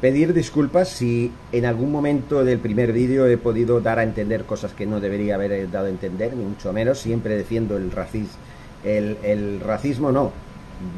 pedir 0.00 0.34
disculpas 0.34 0.88
si 0.88 1.32
en 1.52 1.64
algún 1.64 1.92
momento 1.92 2.44
del 2.44 2.58
primer 2.58 2.92
vídeo 2.92 3.26
he 3.26 3.38
podido 3.38 3.80
dar 3.80 3.98
a 3.98 4.02
entender 4.02 4.44
cosas 4.44 4.72
que 4.72 4.86
no 4.86 5.00
debería 5.00 5.36
haber 5.36 5.70
dado 5.70 5.86
a 5.86 5.90
entender, 5.90 6.36
ni 6.36 6.44
mucho 6.44 6.72
menos. 6.72 6.98
Siempre 6.98 7.36
defiendo 7.36 7.76
el 7.76 7.90
racismo. 7.90 8.36
El 8.84 9.60
racismo 9.60 10.12
no. 10.12 10.32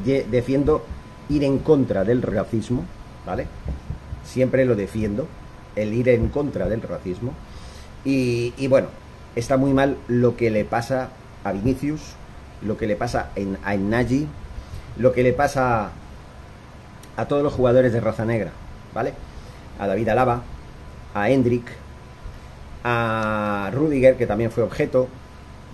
Defiendo 0.05 0.83
ir 1.29 1.43
en 1.43 1.59
contra 1.59 2.03
del 2.03 2.21
racismo, 2.21 2.85
¿vale? 3.25 3.47
Siempre 4.23 4.65
lo 4.65 4.75
defiendo, 4.75 5.27
el 5.75 5.93
ir 5.93 6.09
en 6.09 6.29
contra 6.29 6.67
del 6.67 6.81
racismo. 6.81 7.33
Y, 8.05 8.67
bueno, 8.67 8.87
está 9.35 9.57
muy 9.57 9.73
mal 9.73 9.97
lo 10.07 10.35
que 10.35 10.51
le 10.51 10.65
pasa 10.65 11.09
a 11.43 11.51
Vinicius, 11.53 12.01
lo 12.61 12.77
que 12.77 12.87
le 12.87 12.95
pasa 12.95 13.29
en, 13.35 13.57
a 13.63 13.75
Nagy, 13.75 14.27
lo 14.97 15.13
que 15.13 15.23
le 15.23 15.33
pasa 15.33 15.91
a 17.15 17.25
todos 17.25 17.43
los 17.43 17.53
jugadores 17.53 17.93
de 17.93 18.01
raza 18.01 18.25
negra, 18.25 18.51
¿vale? 18.93 19.13
A 19.79 19.87
David 19.87 20.09
Alaba, 20.09 20.41
a 21.13 21.29
Hendrik, 21.29 21.65
a 22.83 23.71
Rudiger, 23.73 24.17
que 24.17 24.27
también 24.27 24.51
fue 24.51 24.63
objeto 24.63 25.07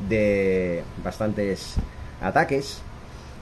de 0.07 0.83
bastantes 1.03 1.75
ataques, 2.21 2.81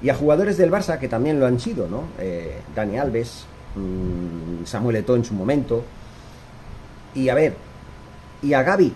y 0.02 0.10
a 0.10 0.16
jugadores 0.16 0.58
del 0.58 0.72
Barça 0.72 1.00
que 1.00 1.08
también 1.08 1.40
lo 1.40 1.48
han 1.48 1.60
sido, 1.60 1.88
¿no? 1.88 2.04
Eh, 2.20 2.62
Dani 2.76 2.98
Alves, 2.98 3.46
mm, 3.76 4.66
Samuel 4.66 4.98
Eto'o 4.98 5.16
en 5.16 5.26
su 5.26 5.34
momento, 5.34 5.84
y 7.16 7.30
a 7.30 7.36
ver, 7.36 7.56
y 8.42 8.54
a 8.54 8.64
Gaby 8.64 8.94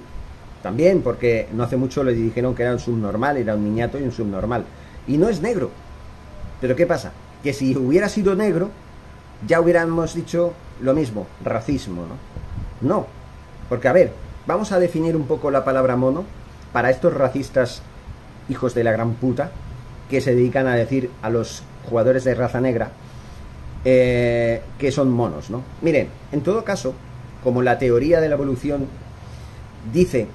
también, 0.62 1.02
porque 1.02 1.48
no 1.54 1.64
hace 1.64 1.78
mucho 1.78 2.04
le 2.04 2.14
dijeron 2.14 2.54
que 2.54 2.64
era 2.64 2.74
un 2.74 2.80
subnormal, 2.80 3.38
era 3.38 3.56
un 3.56 3.64
niñato 3.64 3.98
y 4.00 4.04
un 4.04 4.12
subnormal. 4.12 4.66
Y 5.08 5.18
no 5.18 5.28
es 5.28 5.42
negro. 5.42 5.72
Pero 6.60 6.76
¿qué 6.76 6.86
pasa? 6.86 7.12
Que 7.42 7.54
si 7.54 7.76
hubiera 7.76 8.08
sido 8.10 8.36
negro, 8.36 8.70
ya 9.48 9.60
hubiéramos 9.60 10.14
dicho 10.14 10.54
lo 10.80 10.94
mismo, 10.94 11.26
racismo, 11.44 12.04
¿no? 12.04 12.88
No. 12.88 13.08
Porque, 13.70 13.88
a 13.88 13.94
ver, 13.94 14.14
vamos 14.46 14.72
a 14.72 14.80
definir 14.80 15.16
un 15.16 15.26
poco 15.26 15.50
la 15.50 15.66
palabra 15.66 15.96
mono 15.96 16.26
para 16.72 16.92
estos 16.92 17.14
racistas 17.14 17.82
hijos 18.50 18.76
de 18.76 18.84
la 18.84 18.92
gran 18.92 19.14
puta 19.14 19.52
que 20.12 20.22
se 20.22 20.36
dedican 20.36 20.68
a 20.68 20.76
decir 20.76 21.10
a 21.22 21.30
los 21.30 21.64
jugadores 21.90 22.26
de 22.26 22.36
raza 22.36 22.60
negra 22.60 22.92
eh, 23.86 24.62
que 24.78 24.92
son 24.92 25.10
monos, 25.10 25.50
¿no? 25.50 25.64
Miren, 25.82 26.10
en 26.34 26.42
todo 26.42 26.66
caso, 26.66 26.94
como 27.44 27.62
la 27.62 27.80
teoría 27.80 28.20
de 28.20 28.28
la 28.28 28.36
evolución 28.36 28.88
dice 29.94 30.28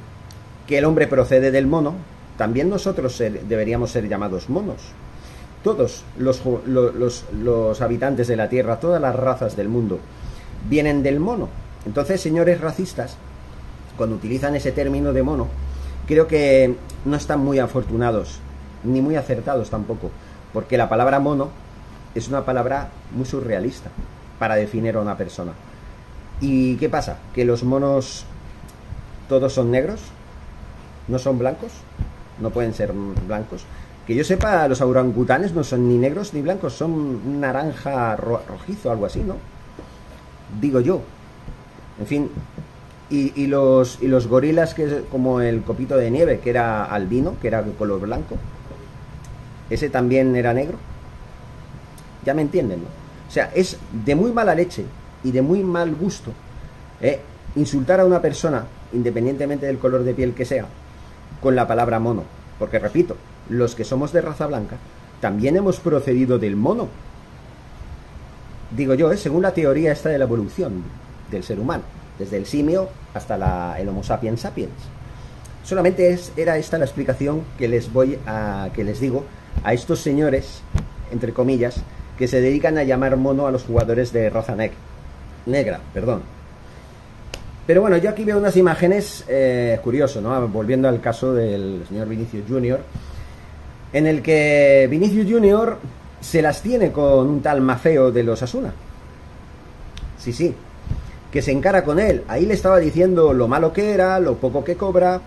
que 0.66 0.78
el 0.78 0.86
hombre 0.86 1.06
procede 1.06 1.50
del 1.50 1.66
mono, 1.66 1.94
también 2.38 2.70
nosotros 2.70 3.18
deberíamos 3.18 3.90
ser 3.90 4.08
llamados 4.08 4.48
monos. 4.48 4.80
Todos 5.62 6.04
los, 6.18 6.42
los, 6.64 7.80
habitantes 7.82 8.28
de 8.28 8.36
la 8.36 8.48
Tierra, 8.48 8.80
todas 8.80 9.00
las 9.00 9.14
razas 9.14 9.56
del 9.56 9.68
mundo, 9.68 10.00
vienen 10.70 11.02
del 11.02 11.20
mono. 11.20 11.50
Entonces, 11.84 12.20
señores 12.20 12.62
racistas, 12.62 13.16
cuando 13.96 14.16
utilizan 14.16 14.56
ese 14.56 14.72
término 14.72 15.12
de 15.12 15.22
mono, 15.22 15.48
creo 16.06 16.26
que 16.26 16.76
no 17.04 17.16
están 17.16 17.40
muy 17.40 17.58
afortunados, 17.58 18.40
ni 18.86 19.00
muy 19.00 19.16
acertados 19.16 19.70
tampoco, 19.70 20.10
porque 20.52 20.76
la 20.76 20.88
palabra 20.88 21.20
mono 21.20 21.50
es 22.14 22.28
una 22.28 22.44
palabra 22.44 22.88
muy 23.12 23.26
surrealista 23.26 23.90
para 24.38 24.56
definir 24.56 24.96
a 24.96 25.00
una 25.00 25.16
persona. 25.16 25.52
¿Y 26.40 26.76
qué 26.76 26.88
pasa? 26.88 27.18
Que 27.34 27.44
los 27.44 27.64
monos 27.64 28.24
todos 29.28 29.52
son 29.52 29.70
negros, 29.70 30.00
no 31.08 31.18
son 31.18 31.38
blancos, 31.38 31.72
no 32.40 32.50
pueden 32.50 32.74
ser 32.74 32.92
blancos. 33.26 33.64
Que 34.06 34.14
yo 34.14 34.22
sepa, 34.22 34.68
los 34.68 34.80
orangutanes 34.80 35.52
no 35.52 35.64
son 35.64 35.88
ni 35.88 35.98
negros 35.98 36.32
ni 36.32 36.42
blancos, 36.42 36.74
son 36.74 37.40
naranja 37.40 38.16
rojizo, 38.16 38.90
algo 38.90 39.06
así, 39.06 39.20
¿no? 39.20 39.36
Digo 40.60 40.80
yo. 40.80 41.00
En 41.98 42.06
fin, 42.06 42.30
y, 43.08 43.46
los, 43.46 44.02
y 44.02 44.08
los 44.08 44.26
gorilas, 44.26 44.74
que 44.74 44.84
es 44.84 44.92
como 45.10 45.40
el 45.40 45.62
copito 45.62 45.96
de 45.96 46.10
nieve, 46.10 46.40
que 46.40 46.50
era 46.50 46.84
albino, 46.84 47.34
que 47.40 47.48
era 47.48 47.62
de 47.62 47.72
color 47.72 48.00
blanco, 48.00 48.36
ese 49.70 49.90
también 49.90 50.34
era 50.36 50.52
negro. 50.52 50.78
Ya 52.24 52.34
me 52.34 52.42
entienden, 52.42 52.80
¿no? 52.80 52.88
O 53.28 53.30
sea, 53.30 53.50
es 53.54 53.76
de 54.04 54.14
muy 54.14 54.32
mala 54.32 54.54
leche 54.54 54.84
y 55.24 55.32
de 55.32 55.42
muy 55.42 55.62
mal 55.62 55.94
gusto 55.94 56.32
¿eh? 57.00 57.20
insultar 57.56 58.00
a 58.00 58.04
una 58.04 58.22
persona, 58.22 58.64
independientemente 58.92 59.66
del 59.66 59.78
color 59.78 60.04
de 60.04 60.14
piel 60.14 60.34
que 60.34 60.44
sea, 60.44 60.66
con 61.40 61.56
la 61.56 61.66
palabra 61.66 61.98
mono. 61.98 62.24
Porque 62.58 62.78
repito, 62.78 63.16
los 63.48 63.74
que 63.74 63.84
somos 63.84 64.12
de 64.12 64.20
raza 64.20 64.46
blanca 64.46 64.76
también 65.20 65.56
hemos 65.56 65.80
procedido 65.80 66.38
del 66.38 66.56
mono. 66.56 66.88
Digo 68.70 68.94
yo, 68.94 69.10
¿eh? 69.12 69.16
según 69.16 69.42
la 69.42 69.54
teoría 69.54 69.92
esta 69.92 70.08
de 70.08 70.18
la 70.18 70.24
evolución 70.24 70.82
del 71.30 71.42
ser 71.42 71.58
humano, 71.58 71.84
desde 72.18 72.36
el 72.36 72.46
simio 72.46 72.88
hasta 73.14 73.78
el 73.78 73.88
Homo 73.88 74.02
sapiens 74.02 74.40
sapiens. 74.40 74.72
Solamente 75.64 76.10
es, 76.12 76.32
era 76.36 76.58
esta 76.58 76.78
la 76.78 76.84
explicación 76.84 77.42
que 77.58 77.66
les 77.66 77.92
voy 77.92 78.18
a, 78.26 78.68
que 78.72 78.84
les 78.84 79.00
digo 79.00 79.24
a 79.64 79.72
estos 79.72 80.00
señores, 80.00 80.62
entre 81.10 81.32
comillas, 81.32 81.82
que 82.18 82.28
se 82.28 82.40
dedican 82.40 82.78
a 82.78 82.84
llamar 82.84 83.16
mono 83.16 83.46
a 83.46 83.50
los 83.50 83.64
jugadores 83.64 84.12
de 84.12 84.30
raza 84.30 84.56
negra, 85.46 85.80
perdón. 85.92 86.22
Pero 87.66 87.80
bueno, 87.80 87.96
yo 87.96 88.10
aquí 88.10 88.24
veo 88.24 88.38
unas 88.38 88.56
imágenes 88.56 89.24
eh, 89.28 89.78
curioso, 89.82 90.20
¿no? 90.20 90.48
Volviendo 90.48 90.88
al 90.88 91.00
caso 91.00 91.34
del 91.34 91.82
señor 91.88 92.08
Vinicius 92.08 92.44
Junior, 92.48 92.80
en 93.92 94.06
el 94.06 94.22
que 94.22 94.86
Vinicius 94.88 95.28
Junior 95.28 95.78
se 96.20 96.42
las 96.42 96.62
tiene 96.62 96.92
con 96.92 97.26
un 97.26 97.42
tal 97.42 97.60
Mafeo 97.60 98.12
de 98.12 98.22
los 98.22 98.42
Asuna. 98.42 98.72
Sí, 100.18 100.32
sí, 100.32 100.54
que 101.30 101.42
se 101.42 101.50
encara 101.50 101.84
con 101.84 101.98
él. 101.98 102.22
Ahí 102.28 102.46
le 102.46 102.54
estaba 102.54 102.78
diciendo 102.78 103.32
lo 103.32 103.48
malo 103.48 103.72
que 103.72 103.90
era, 103.92 104.20
lo 104.20 104.36
poco 104.36 104.64
que 104.64 104.76
cobra 104.76 105.20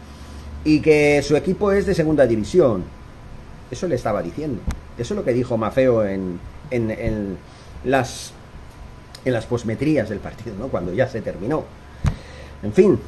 y 0.63 0.79
que 0.79 1.21
su 1.21 1.35
equipo 1.35 1.71
es 1.71 1.85
de 1.85 1.93
segunda 1.93 2.25
división. 2.25 2.83
Eso 3.71 3.87
le 3.87 3.95
estaba 3.95 4.21
diciendo. 4.21 4.61
Eso 4.97 5.13
es 5.13 5.17
lo 5.17 5.23
que 5.23 5.33
dijo 5.33 5.57
Mafeo 5.57 6.05
en, 6.05 6.39
en, 6.71 7.37
las 7.83 8.33
en 9.25 9.33
las 9.33 9.45
posmetrías 9.45 10.09
del 10.09 10.19
partido, 10.19 10.55
¿no? 10.57 10.67
Cuando 10.69 10.93
ya 10.93 11.07
se 11.07 11.21
terminó. 11.21 11.65
En 12.63 12.73
fin, 12.73 12.99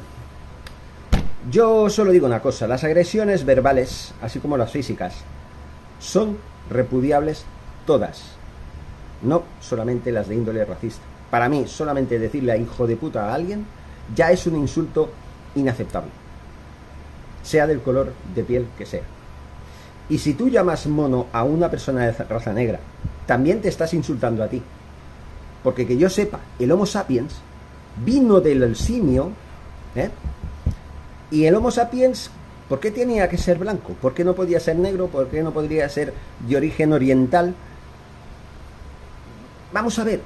yo 1.50 1.90
solo 1.90 2.12
digo 2.12 2.26
una 2.26 2.40
cosa, 2.40 2.66
las 2.66 2.84
agresiones 2.84 3.44
verbales, 3.44 4.12
así 4.22 4.38
como 4.38 4.56
las 4.56 4.70
físicas, 4.70 5.14
son 6.00 6.38
repudiables 6.70 7.44
todas, 7.86 8.22
no 9.22 9.42
solamente 9.60 10.12
las 10.12 10.28
de 10.28 10.34
índole 10.34 10.64
racista. 10.64 11.02
Para 11.30 11.48
mí, 11.48 11.66
solamente 11.66 12.18
decirle 12.18 12.52
a 12.52 12.56
hijo 12.56 12.86
de 12.86 12.96
puta 12.96 13.30
a 13.30 13.34
alguien 13.34 13.64
ya 14.14 14.30
es 14.30 14.46
un 14.46 14.56
insulto 14.56 15.10
inaceptable, 15.54 16.10
sea 17.42 17.66
del 17.66 17.80
color 17.80 18.12
de 18.34 18.44
piel 18.44 18.66
que 18.76 18.86
sea. 18.86 19.02
Y 20.12 20.18
si 20.18 20.34
tú 20.34 20.50
llamas 20.50 20.86
mono 20.88 21.28
a 21.32 21.42
una 21.42 21.70
persona 21.70 22.04
de 22.04 22.12
raza 22.12 22.52
negra, 22.52 22.78
también 23.24 23.62
te 23.62 23.70
estás 23.70 23.94
insultando 23.94 24.44
a 24.44 24.48
ti. 24.48 24.62
Porque 25.64 25.86
que 25.86 25.96
yo 25.96 26.10
sepa, 26.10 26.38
el 26.58 26.70
Homo 26.70 26.84
sapiens 26.84 27.36
vino 28.04 28.38
del 28.42 28.76
simio, 28.76 29.30
¿eh? 29.94 30.10
y 31.30 31.46
el 31.46 31.54
Homo 31.54 31.70
sapiens, 31.70 32.30
¿por 32.68 32.78
qué 32.78 32.90
tenía 32.90 33.26
que 33.26 33.38
ser 33.38 33.56
blanco? 33.56 33.94
¿Por 34.02 34.12
qué 34.12 34.22
no 34.22 34.34
podía 34.34 34.60
ser 34.60 34.76
negro? 34.76 35.06
¿Por 35.06 35.28
qué 35.28 35.42
no 35.42 35.50
podría 35.50 35.88
ser 35.88 36.12
de 36.46 36.56
origen 36.58 36.92
oriental? 36.92 37.54
Vamos 39.72 39.98
a 39.98 40.04
ver, 40.04 40.20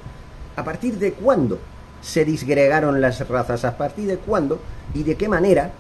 ¿a 0.57 0.65
partir 0.65 0.99
de 0.99 1.13
cuándo 1.13 1.61
se 2.03 2.25
disgregaron 2.25 3.01
las 3.01 3.29
razas? 3.29 3.65
¿A 3.65 3.79
partir 3.79 4.09
de 4.09 4.17
cuándo 4.17 4.59
y 4.95 5.05
de 5.05 5.15
qué 5.15 5.29
manera 5.29 5.71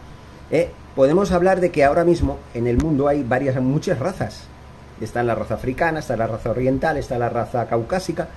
¿eh? 0.50 0.70
podemos 0.94 1.32
hablar 1.32 1.60
de 1.60 1.70
que 1.70 1.84
ahora 1.84 2.04
mismo 2.04 2.38
en 2.54 2.66
el 2.66 2.78
mundo 2.78 3.08
hay 3.08 3.22
varias, 3.22 3.60
muchas 3.60 3.98
razas? 3.98 4.44
Está 5.00 5.22
la 5.22 5.34
raza 5.34 5.54
africana, 5.54 6.00
está 6.00 6.16
la 6.16 6.26
raza 6.26 6.50
oriental, 6.50 6.96
está 6.96 7.18
la 7.18 7.28
raza 7.28 7.66
caucásica, 7.66 8.28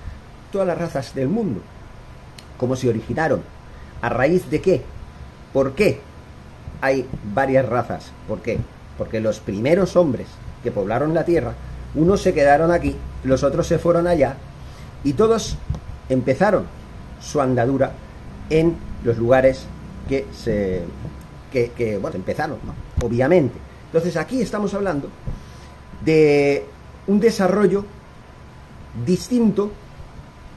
todas 0.52 0.66
las 0.66 0.78
razas 0.78 1.14
del 1.14 1.28
mundo 1.28 1.60
cómo 2.60 2.76
se 2.76 2.90
originaron, 2.90 3.40
a 4.02 4.10
raíz 4.10 4.50
de 4.50 4.60
qué, 4.60 4.82
por 5.54 5.74
qué 5.74 5.98
hay 6.82 7.08
varias 7.32 7.66
razas, 7.66 8.12
por 8.28 8.42
qué, 8.42 8.58
porque 8.98 9.18
los 9.18 9.40
primeros 9.40 9.96
hombres 9.96 10.28
que 10.62 10.70
poblaron 10.70 11.14
la 11.14 11.24
tierra, 11.24 11.54
unos 11.94 12.20
se 12.20 12.34
quedaron 12.34 12.70
aquí, 12.70 12.94
los 13.24 13.44
otros 13.44 13.66
se 13.66 13.78
fueron 13.78 14.06
allá, 14.06 14.36
y 15.04 15.14
todos 15.14 15.56
empezaron 16.10 16.66
su 17.18 17.40
andadura 17.40 17.92
en 18.50 18.76
los 19.04 19.16
lugares 19.16 19.64
que 20.06 20.26
se 20.36 20.82
que, 21.50 21.98
bueno, 22.00 22.16
empezaron, 22.16 22.58
obviamente. 23.02 23.54
Entonces 23.86 24.16
aquí 24.16 24.40
estamos 24.40 24.72
hablando 24.74 25.08
de 26.04 26.64
un 27.06 27.20
desarrollo 27.20 27.84
distinto 29.04 29.70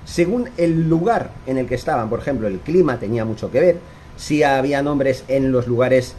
según 0.05 0.49
el 0.57 0.87
lugar 0.87 1.31
en 1.47 1.57
el 1.57 1.67
que 1.67 1.75
estaban. 1.75 2.09
Por 2.09 2.19
ejemplo, 2.19 2.47
el 2.47 2.59
clima 2.59 2.99
tenía 2.99 3.25
mucho 3.25 3.51
que 3.51 3.59
ver. 3.59 3.77
Si 4.17 4.43
había 4.43 4.83
nombres 4.83 5.23
en 5.27 5.51
los 5.51 5.67
lugares 5.67 6.15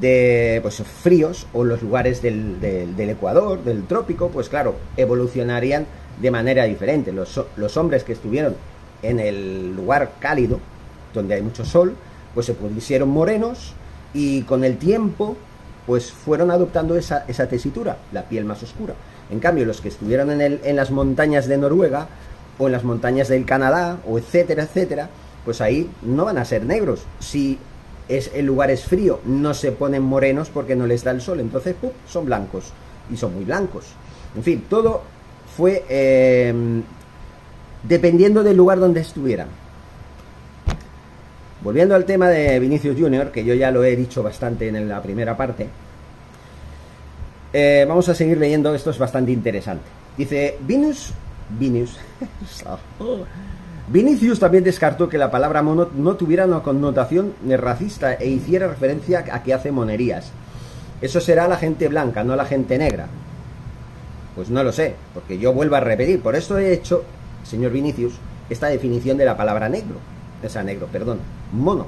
de 0.00 0.58
pues, 0.62 0.82
fríos 0.82 1.46
o 1.52 1.64
los 1.64 1.82
lugares 1.82 2.22
del, 2.22 2.60
del, 2.60 3.10
Ecuador, 3.10 3.62
del 3.62 3.84
trópico, 3.84 4.28
pues 4.28 4.48
claro, 4.48 4.74
evolucionarían 4.96 5.86
de 6.20 6.30
manera 6.30 6.64
diferente. 6.64 7.12
Los, 7.12 7.40
los 7.56 7.76
hombres 7.76 8.02
que 8.02 8.12
estuvieron 8.12 8.56
en 9.02 9.20
el 9.20 9.76
lugar 9.76 10.12
cálido, 10.18 10.58
donde 11.14 11.34
hay 11.34 11.42
mucho 11.42 11.64
sol, 11.64 11.94
pues 12.34 12.46
se 12.46 12.54
pusieron 12.54 13.10
morenos 13.10 13.74
y 14.14 14.42
con 14.42 14.64
el 14.64 14.76
tiempo 14.78 15.36
pues 15.86 16.12
fueron 16.12 16.50
adoptando 16.50 16.96
esa, 16.96 17.24
esa 17.26 17.48
tesitura, 17.48 17.96
la 18.12 18.28
piel 18.28 18.44
más 18.44 18.62
oscura. 18.62 18.94
En 19.30 19.40
cambio, 19.40 19.64
los 19.64 19.80
que 19.80 19.88
estuvieron 19.88 20.30
en, 20.30 20.40
el, 20.40 20.60
en 20.62 20.76
las 20.76 20.90
montañas 20.90 21.48
de 21.48 21.58
Noruega 21.58 22.08
o 22.58 22.66
en 22.66 22.72
las 22.72 22.84
montañas 22.84 23.28
del 23.28 23.44
Canadá 23.44 23.98
o 24.06 24.18
etcétera, 24.18 24.64
etcétera, 24.64 25.08
pues 25.44 25.60
ahí 25.60 25.90
no 26.02 26.24
van 26.24 26.38
a 26.38 26.44
ser 26.44 26.64
negros. 26.64 27.02
Si 27.18 27.58
es, 28.08 28.30
el 28.34 28.46
lugar 28.46 28.70
es 28.70 28.84
frío, 28.84 29.20
no 29.24 29.54
se 29.54 29.72
ponen 29.72 30.02
morenos 30.02 30.50
porque 30.50 30.76
no 30.76 30.86
les 30.86 31.02
da 31.02 31.10
el 31.10 31.20
sol, 31.20 31.40
entonces 31.40 31.74
son 32.06 32.26
blancos 32.26 32.72
y 33.10 33.16
son 33.16 33.34
muy 33.34 33.44
blancos. 33.44 33.86
En 34.36 34.42
fin, 34.42 34.64
todo 34.68 35.02
fue 35.56 35.84
eh, 35.88 36.54
dependiendo 37.82 38.42
del 38.42 38.56
lugar 38.56 38.78
donde 38.78 39.00
estuvieran. 39.00 39.48
Volviendo 41.62 41.94
al 41.94 42.04
tema 42.04 42.28
de 42.28 42.58
Vinicius 42.58 42.98
Junior, 42.98 43.30
que 43.30 43.44
yo 43.44 43.54
ya 43.54 43.70
lo 43.70 43.84
he 43.84 43.94
dicho 43.94 44.22
bastante 44.22 44.66
en 44.66 44.88
la 44.88 45.00
primera 45.00 45.36
parte, 45.36 45.68
eh, 47.52 47.84
vamos 47.88 48.08
a 48.08 48.14
seguir 48.16 48.38
leyendo, 48.38 48.74
esto 48.74 48.90
es 48.90 48.98
bastante 48.98 49.30
interesante. 49.30 49.84
Dice, 50.16 50.58
Vinicius, 50.60 51.12
Vinicius, 51.50 51.98
Vinicius 53.88 54.40
también 54.40 54.64
descartó 54.64 55.08
que 55.08 55.18
la 55.18 55.30
palabra 55.30 55.62
mono 55.62 55.88
no 55.94 56.16
tuviera 56.16 56.46
una 56.46 56.62
connotación 56.62 57.34
racista 57.46 58.14
e 58.14 58.26
hiciera 58.26 58.66
referencia 58.66 59.24
a 59.30 59.42
que 59.44 59.54
hace 59.54 59.70
monerías. 59.70 60.32
Eso 61.00 61.20
será 61.20 61.46
la 61.46 61.58
gente 61.58 61.86
blanca, 61.86 62.24
no 62.24 62.34
la 62.34 62.44
gente 62.44 62.76
negra. 62.76 63.06
Pues 64.34 64.50
no 64.50 64.64
lo 64.64 64.72
sé, 64.72 64.96
porque 65.14 65.38
yo 65.38 65.52
vuelvo 65.52 65.76
a 65.76 65.80
repetir, 65.80 66.20
por 66.20 66.34
eso 66.34 66.58
he 66.58 66.72
hecho, 66.72 67.04
señor 67.44 67.70
Vinicius, 67.70 68.14
esta 68.50 68.66
definición 68.66 69.16
de 69.16 69.26
la 69.26 69.36
palabra 69.36 69.68
negro 69.68 69.98
esa 70.46 70.62
negro, 70.62 70.88
perdón, 70.90 71.18
mono. 71.52 71.86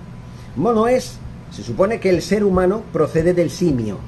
Mono 0.56 0.88
es, 0.88 1.18
se 1.50 1.62
supone 1.62 2.00
que 2.00 2.10
el 2.10 2.22
ser 2.22 2.44
humano 2.44 2.82
procede 2.92 3.34
del 3.34 3.50
simio, 3.50 3.98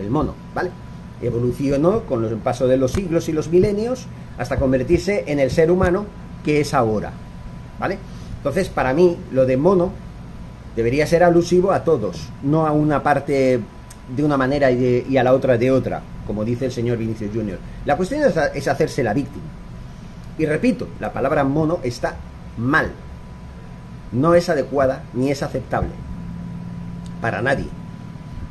el 0.00 0.10
mono, 0.10 0.34
¿vale? 0.54 0.70
Evolucionó 1.22 2.02
con 2.02 2.24
el 2.24 2.36
paso 2.36 2.66
de 2.66 2.76
los 2.76 2.92
siglos 2.92 3.28
y 3.28 3.32
los 3.32 3.48
milenios 3.48 4.06
hasta 4.38 4.58
convertirse 4.58 5.24
en 5.26 5.40
el 5.40 5.50
ser 5.50 5.70
humano 5.70 6.06
que 6.44 6.60
es 6.60 6.74
ahora, 6.74 7.12
¿vale? 7.78 7.98
Entonces, 8.36 8.68
para 8.68 8.92
mí, 8.92 9.16
lo 9.32 9.46
de 9.46 9.56
mono 9.56 9.92
debería 10.76 11.06
ser 11.06 11.24
alusivo 11.24 11.72
a 11.72 11.84
todos, 11.84 12.28
no 12.42 12.66
a 12.66 12.72
una 12.72 13.02
parte 13.02 13.60
de 14.14 14.24
una 14.24 14.36
manera 14.36 14.70
y, 14.70 15.16
a 15.16 15.24
la 15.24 15.32
otra 15.32 15.56
de 15.56 15.70
otra, 15.70 16.02
como 16.26 16.44
dice 16.44 16.66
el 16.66 16.72
señor 16.72 16.98
Vinicius 16.98 17.30
Jr. 17.34 17.58
La 17.86 17.96
cuestión 17.96 18.22
es 18.54 18.68
hacerse 18.68 19.02
la 19.02 19.14
víctima. 19.14 19.44
Y 20.38 20.44
repito, 20.44 20.88
la 21.00 21.12
palabra 21.12 21.44
mono 21.44 21.80
está 21.82 22.16
mal, 22.58 22.90
no 24.12 24.34
es 24.34 24.48
adecuada 24.48 25.04
ni 25.14 25.30
es 25.30 25.42
aceptable 25.42 25.90
para 27.20 27.42
nadie. 27.42 27.66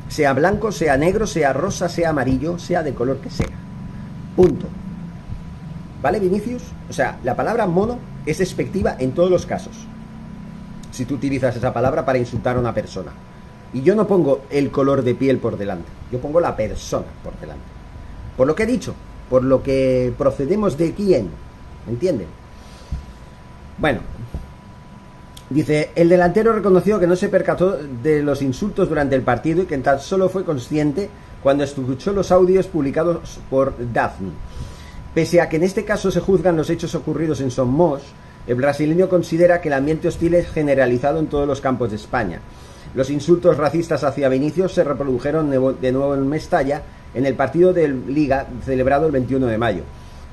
Sea 0.08 0.32
blanco, 0.32 0.70
sea 0.72 0.96
negro, 0.96 1.26
sea 1.26 1.52
rosa, 1.52 1.88
sea 1.88 2.10
amarillo, 2.10 2.58
sea 2.58 2.82
de 2.82 2.94
color 2.94 3.18
que 3.18 3.30
sea. 3.30 3.46
Punto. 4.36 4.66
¿Vale, 6.02 6.20
Vinicius? 6.20 6.62
O 6.88 6.92
sea, 6.92 7.18
la 7.24 7.34
palabra 7.34 7.66
mono 7.66 7.98
es 8.24 8.38
despectiva 8.38 8.96
en 8.98 9.12
todos 9.12 9.30
los 9.30 9.46
casos. 9.46 9.74
Si 10.92 11.04
tú 11.04 11.14
utilizas 11.14 11.56
esa 11.56 11.72
palabra 11.72 12.04
para 12.04 12.18
insultar 12.18 12.56
a 12.56 12.60
una 12.60 12.74
persona. 12.74 13.12
Y 13.72 13.82
yo 13.82 13.94
no 13.94 14.06
pongo 14.06 14.42
el 14.50 14.70
color 14.70 15.02
de 15.02 15.14
piel 15.14 15.38
por 15.38 15.58
delante, 15.58 15.88
yo 16.12 16.20
pongo 16.20 16.40
la 16.40 16.54
persona 16.54 17.06
por 17.24 17.38
delante. 17.40 17.64
Por 18.36 18.46
lo 18.46 18.54
que 18.54 18.62
he 18.62 18.66
dicho, 18.66 18.94
por 19.28 19.42
lo 19.42 19.62
que 19.62 20.14
procedemos 20.16 20.78
de 20.78 20.94
quién, 20.94 21.30
¿me 21.84 21.92
entienden? 21.92 22.28
Bueno, 23.78 24.00
Dice, 25.48 25.90
el 25.94 26.08
delantero 26.08 26.52
reconoció 26.52 26.98
que 26.98 27.06
no 27.06 27.14
se 27.14 27.28
percató 27.28 27.78
de 28.02 28.22
los 28.22 28.42
insultos 28.42 28.88
durante 28.88 29.14
el 29.14 29.22
partido 29.22 29.62
y 29.62 29.66
que 29.66 29.78
tan 29.78 30.00
solo 30.00 30.28
fue 30.28 30.44
consciente 30.44 31.08
cuando 31.40 31.62
escuchó 31.62 32.12
los 32.12 32.32
audios 32.32 32.66
publicados 32.66 33.38
por 33.48 33.74
Daphne. 33.92 34.32
Pese 35.14 35.40
a 35.40 35.48
que 35.48 35.56
en 35.56 35.62
este 35.62 35.84
caso 35.84 36.10
se 36.10 36.20
juzgan 36.20 36.56
los 36.56 36.68
hechos 36.68 36.94
ocurridos 36.96 37.40
en 37.40 37.52
Somos, 37.52 38.02
el 38.48 38.56
brasileño 38.56 39.08
considera 39.08 39.60
que 39.60 39.68
el 39.68 39.74
ambiente 39.74 40.08
hostil 40.08 40.34
es 40.34 40.48
generalizado 40.50 41.20
en 41.20 41.28
todos 41.28 41.46
los 41.46 41.60
campos 41.60 41.90
de 41.90 41.96
España. 41.96 42.40
Los 42.94 43.10
insultos 43.10 43.56
racistas 43.56 44.02
hacia 44.02 44.28
Vinicius 44.28 44.72
se 44.72 44.84
reprodujeron 44.84 45.50
de 45.50 45.92
nuevo 45.92 46.14
en 46.14 46.28
Mestalla 46.28 46.82
en 47.14 47.24
el 47.24 47.34
partido 47.34 47.72
de 47.72 47.88
Liga 47.88 48.46
celebrado 48.64 49.06
el 49.06 49.12
21 49.12 49.46
de 49.46 49.58
mayo. 49.58 49.82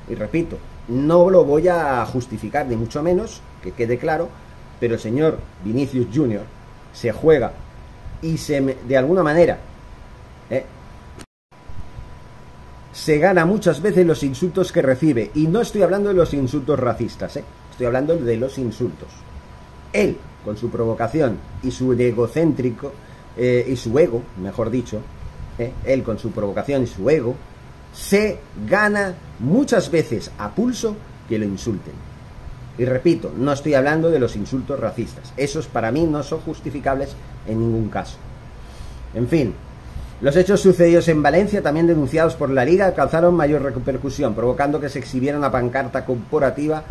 Y 0.08 0.16
repito, 0.16 0.58
no 0.88 1.30
lo 1.30 1.44
voy 1.44 1.68
a 1.68 2.04
justificar, 2.04 2.66
ni 2.66 2.76
mucho 2.76 3.02
menos, 3.02 3.40
que 3.62 3.72
quede 3.72 3.96
claro, 3.96 4.28
pero 4.84 4.96
el 4.96 5.00
señor 5.00 5.38
Vinicius 5.64 6.08
Jr. 6.14 6.42
se 6.92 7.10
juega 7.10 7.52
y 8.20 8.36
se 8.36 8.60
de 8.60 8.96
alguna 8.98 9.22
manera 9.22 9.58
¿eh? 10.50 10.62
se 12.92 13.16
gana 13.16 13.46
muchas 13.46 13.80
veces 13.80 14.04
los 14.04 14.22
insultos 14.22 14.72
que 14.72 14.82
recibe 14.82 15.30
y 15.34 15.46
no 15.46 15.62
estoy 15.62 15.80
hablando 15.80 16.10
de 16.10 16.16
los 16.16 16.34
insultos 16.34 16.78
racistas, 16.78 17.34
¿eh? 17.38 17.44
estoy 17.70 17.86
hablando 17.86 18.14
de 18.14 18.36
los 18.36 18.58
insultos. 18.58 19.08
Él, 19.90 20.18
con 20.44 20.58
su 20.58 20.68
provocación 20.68 21.38
y 21.62 21.70
su 21.70 21.94
egocéntrico 21.94 22.92
eh, 23.38 23.64
y 23.66 23.76
su 23.76 23.98
ego, 23.98 24.20
mejor 24.36 24.68
dicho, 24.68 25.00
él 25.86 26.02
con 26.02 26.18
su 26.18 26.30
provocación 26.30 26.82
y 26.82 26.88
su 26.88 27.08
ego, 27.08 27.34
se 27.94 28.38
gana 28.68 29.14
muchas 29.38 29.90
veces 29.90 30.30
a 30.36 30.54
pulso 30.54 30.94
que 31.26 31.38
lo 31.38 31.46
insulten. 31.46 32.13
Y 32.76 32.84
repito, 32.84 33.32
no 33.36 33.52
estoy 33.52 33.74
hablando 33.74 34.10
de 34.10 34.18
los 34.18 34.36
insultos 34.36 34.80
racistas. 34.80 35.32
Esos 35.36 35.66
para 35.66 35.92
mí 35.92 36.04
no 36.04 36.22
son 36.22 36.40
justificables 36.40 37.14
en 37.46 37.60
ningún 37.60 37.88
caso. 37.88 38.16
En 39.14 39.28
fin, 39.28 39.54
los 40.20 40.36
hechos 40.36 40.60
sucedidos 40.60 41.08
en 41.08 41.22
Valencia, 41.22 41.62
también 41.62 41.86
denunciados 41.86 42.34
por 42.34 42.50
la 42.50 42.64
Liga, 42.64 42.86
alcanzaron 42.86 43.34
mayor 43.34 43.62
repercusión, 43.62 44.34
provocando 44.34 44.80
que 44.80 44.88
se 44.88 44.98
exhibiera 44.98 45.38
una 45.38 45.52
pancarta 45.52 46.04
corporativa 46.04 46.84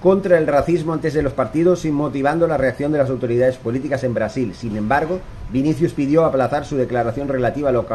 contra 0.00 0.38
el 0.38 0.46
racismo 0.46 0.92
antes 0.92 1.14
de 1.14 1.22
los 1.22 1.32
partidos 1.32 1.84
y 1.84 1.90
motivando 1.90 2.46
la 2.46 2.56
reacción 2.56 2.92
de 2.92 2.98
las 2.98 3.10
autoridades 3.10 3.56
políticas 3.56 4.04
en 4.04 4.14
Brasil. 4.14 4.54
Sin 4.54 4.76
embargo, 4.76 5.20
Vinicius 5.52 5.92
pidió 5.92 6.24
aplazar 6.24 6.64
su 6.64 6.76
declaración 6.76 7.28
relativa 7.28 7.70
a 7.70 7.72
lo 7.72 7.86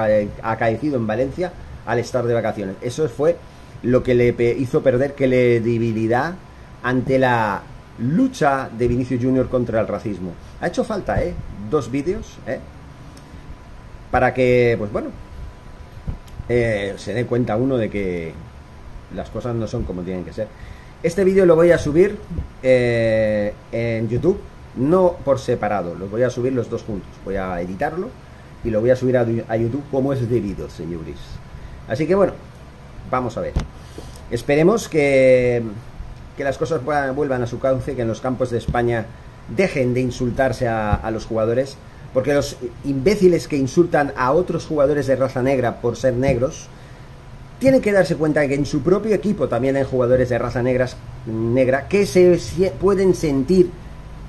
acaecido 0.42 0.98
en 0.98 1.08
Valencia 1.08 1.54
al 1.86 2.00
estar 2.00 2.26
de 2.26 2.34
vacaciones. 2.34 2.76
Eso 2.82 3.08
fue 3.08 3.38
lo 3.84 4.04
que 4.04 4.16
le 4.16 4.36
hizo 4.58 4.82
perder 4.82 5.16
credibilidad 5.16 6.36
ante 6.84 7.18
la 7.18 7.62
lucha 8.00 8.70
de 8.70 8.88
Vinicius 8.88 9.22
Junior 9.22 9.50
contra 9.50 9.80
el 9.80 9.88
racismo. 9.88 10.32
Ha 10.62 10.68
hecho 10.68 10.84
falta, 10.84 11.22
¿eh? 11.24 11.34
Dos 11.70 11.90
vídeos, 11.90 12.38
¿eh? 12.46 12.60
Para 14.12 14.34
que, 14.34 14.76
pues 14.78 14.92
bueno, 14.92 15.10
eh, 16.50 16.94
se 16.98 17.14
dé 17.14 17.26
cuenta 17.26 17.56
uno 17.56 17.78
de 17.78 17.90
que 17.90 18.34
las 19.16 19.30
cosas 19.30 19.56
no 19.56 19.68
son 19.68 19.84
como 19.84 20.02
tienen 20.02 20.26
que 20.26 20.34
ser. 20.34 20.48
Este 21.02 21.24
vídeo 21.24 21.46
lo 21.46 21.56
voy 21.56 21.72
a 21.72 21.78
subir 21.78 22.18
eh, 22.62 23.54
en 23.72 24.08
YouTube, 24.10 24.40
no 24.76 25.14
por 25.24 25.40
separado, 25.40 25.96
los 25.96 26.10
voy 26.10 26.24
a 26.24 26.30
subir 26.30 26.54
los 26.54 26.70
dos 26.70 26.84
juntos. 26.84 27.10
Voy 27.26 27.36
a 27.36 27.60
editarlo 27.62 28.10
y 28.64 28.70
lo 28.70 28.82
voy 28.82 28.90
a 28.90 28.96
subir 28.96 29.18
a, 29.18 29.22
a 29.22 29.58
YouTube 29.58 29.84
como 29.92 30.14
es 30.14 30.30
debido, 30.30 30.70
señores. 30.70 31.18
Así 31.88 32.08
que 32.08 32.16
bueno, 32.16 32.34
vamos 33.12 33.38
a 33.38 33.42
ver. 33.42 33.54
Esperemos 34.32 34.88
que 34.88 35.62
que 36.38 36.44
las 36.44 36.58
cosas 36.58 36.82
vuelvan 36.84 37.44
a 37.44 37.48
su 37.48 37.60
cauce, 37.60 37.96
que 37.96 38.02
en 38.02 38.08
los 38.08 38.22
campos 38.22 38.50
de 38.50 38.58
España 38.58 39.06
dejen 39.56 39.94
de 39.94 40.02
insultarse 40.02 40.68
a, 40.68 41.10
los 41.12 41.26
jugadores, 41.26 41.78
porque 42.14 42.34
los 42.34 42.58
imbéciles 42.86 43.48
que 43.48 43.58
insultan 43.58 44.14
a 44.16 44.32
otros 44.32 44.66
jugadores 44.66 45.08
de 45.08 45.16
raza 45.16 45.42
negra 45.42 45.82
por 45.82 45.96
ser 45.96 46.14
negros, 46.14 46.68
tienen 47.60 47.82
que 47.82 47.92
darse 47.92 48.16
cuenta 48.16 48.42
de 48.42 48.50
que 48.50 48.56
en 48.56 48.66
su 48.66 48.82
propio 48.82 49.16
equipo 49.16 49.48
también 49.48 49.76
hay 49.76 49.84
jugadores 49.84 50.30
de 50.30 50.38
raza 50.38 50.62
negras, 50.62 50.98
negra 51.26 51.88
que 51.88 52.06
se 52.06 52.40
pueden 52.80 53.14
sentir, 53.14 53.70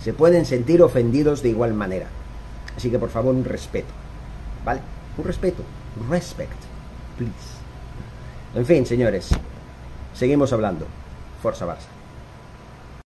se 0.02 0.12
pueden 0.12 0.44
sentir 0.44 0.82
ofendidos 0.82 1.42
de 1.42 1.48
igual 1.48 1.74
manera. 1.74 2.06
Así 2.76 2.90
que 2.90 2.98
por 2.98 3.10
favor 3.10 3.34
un 3.34 3.44
respeto, 3.44 3.92
¿vale? 4.64 4.80
Un 5.16 5.24
respeto, 5.24 5.62
respect, 6.10 6.52
please. 7.16 7.54
En 8.54 8.66
fin, 8.66 8.86
señores, 8.86 9.30
seguimos 10.14 10.52
hablando. 10.52 10.86
Forza 11.42 11.66
Barça. 11.66 11.93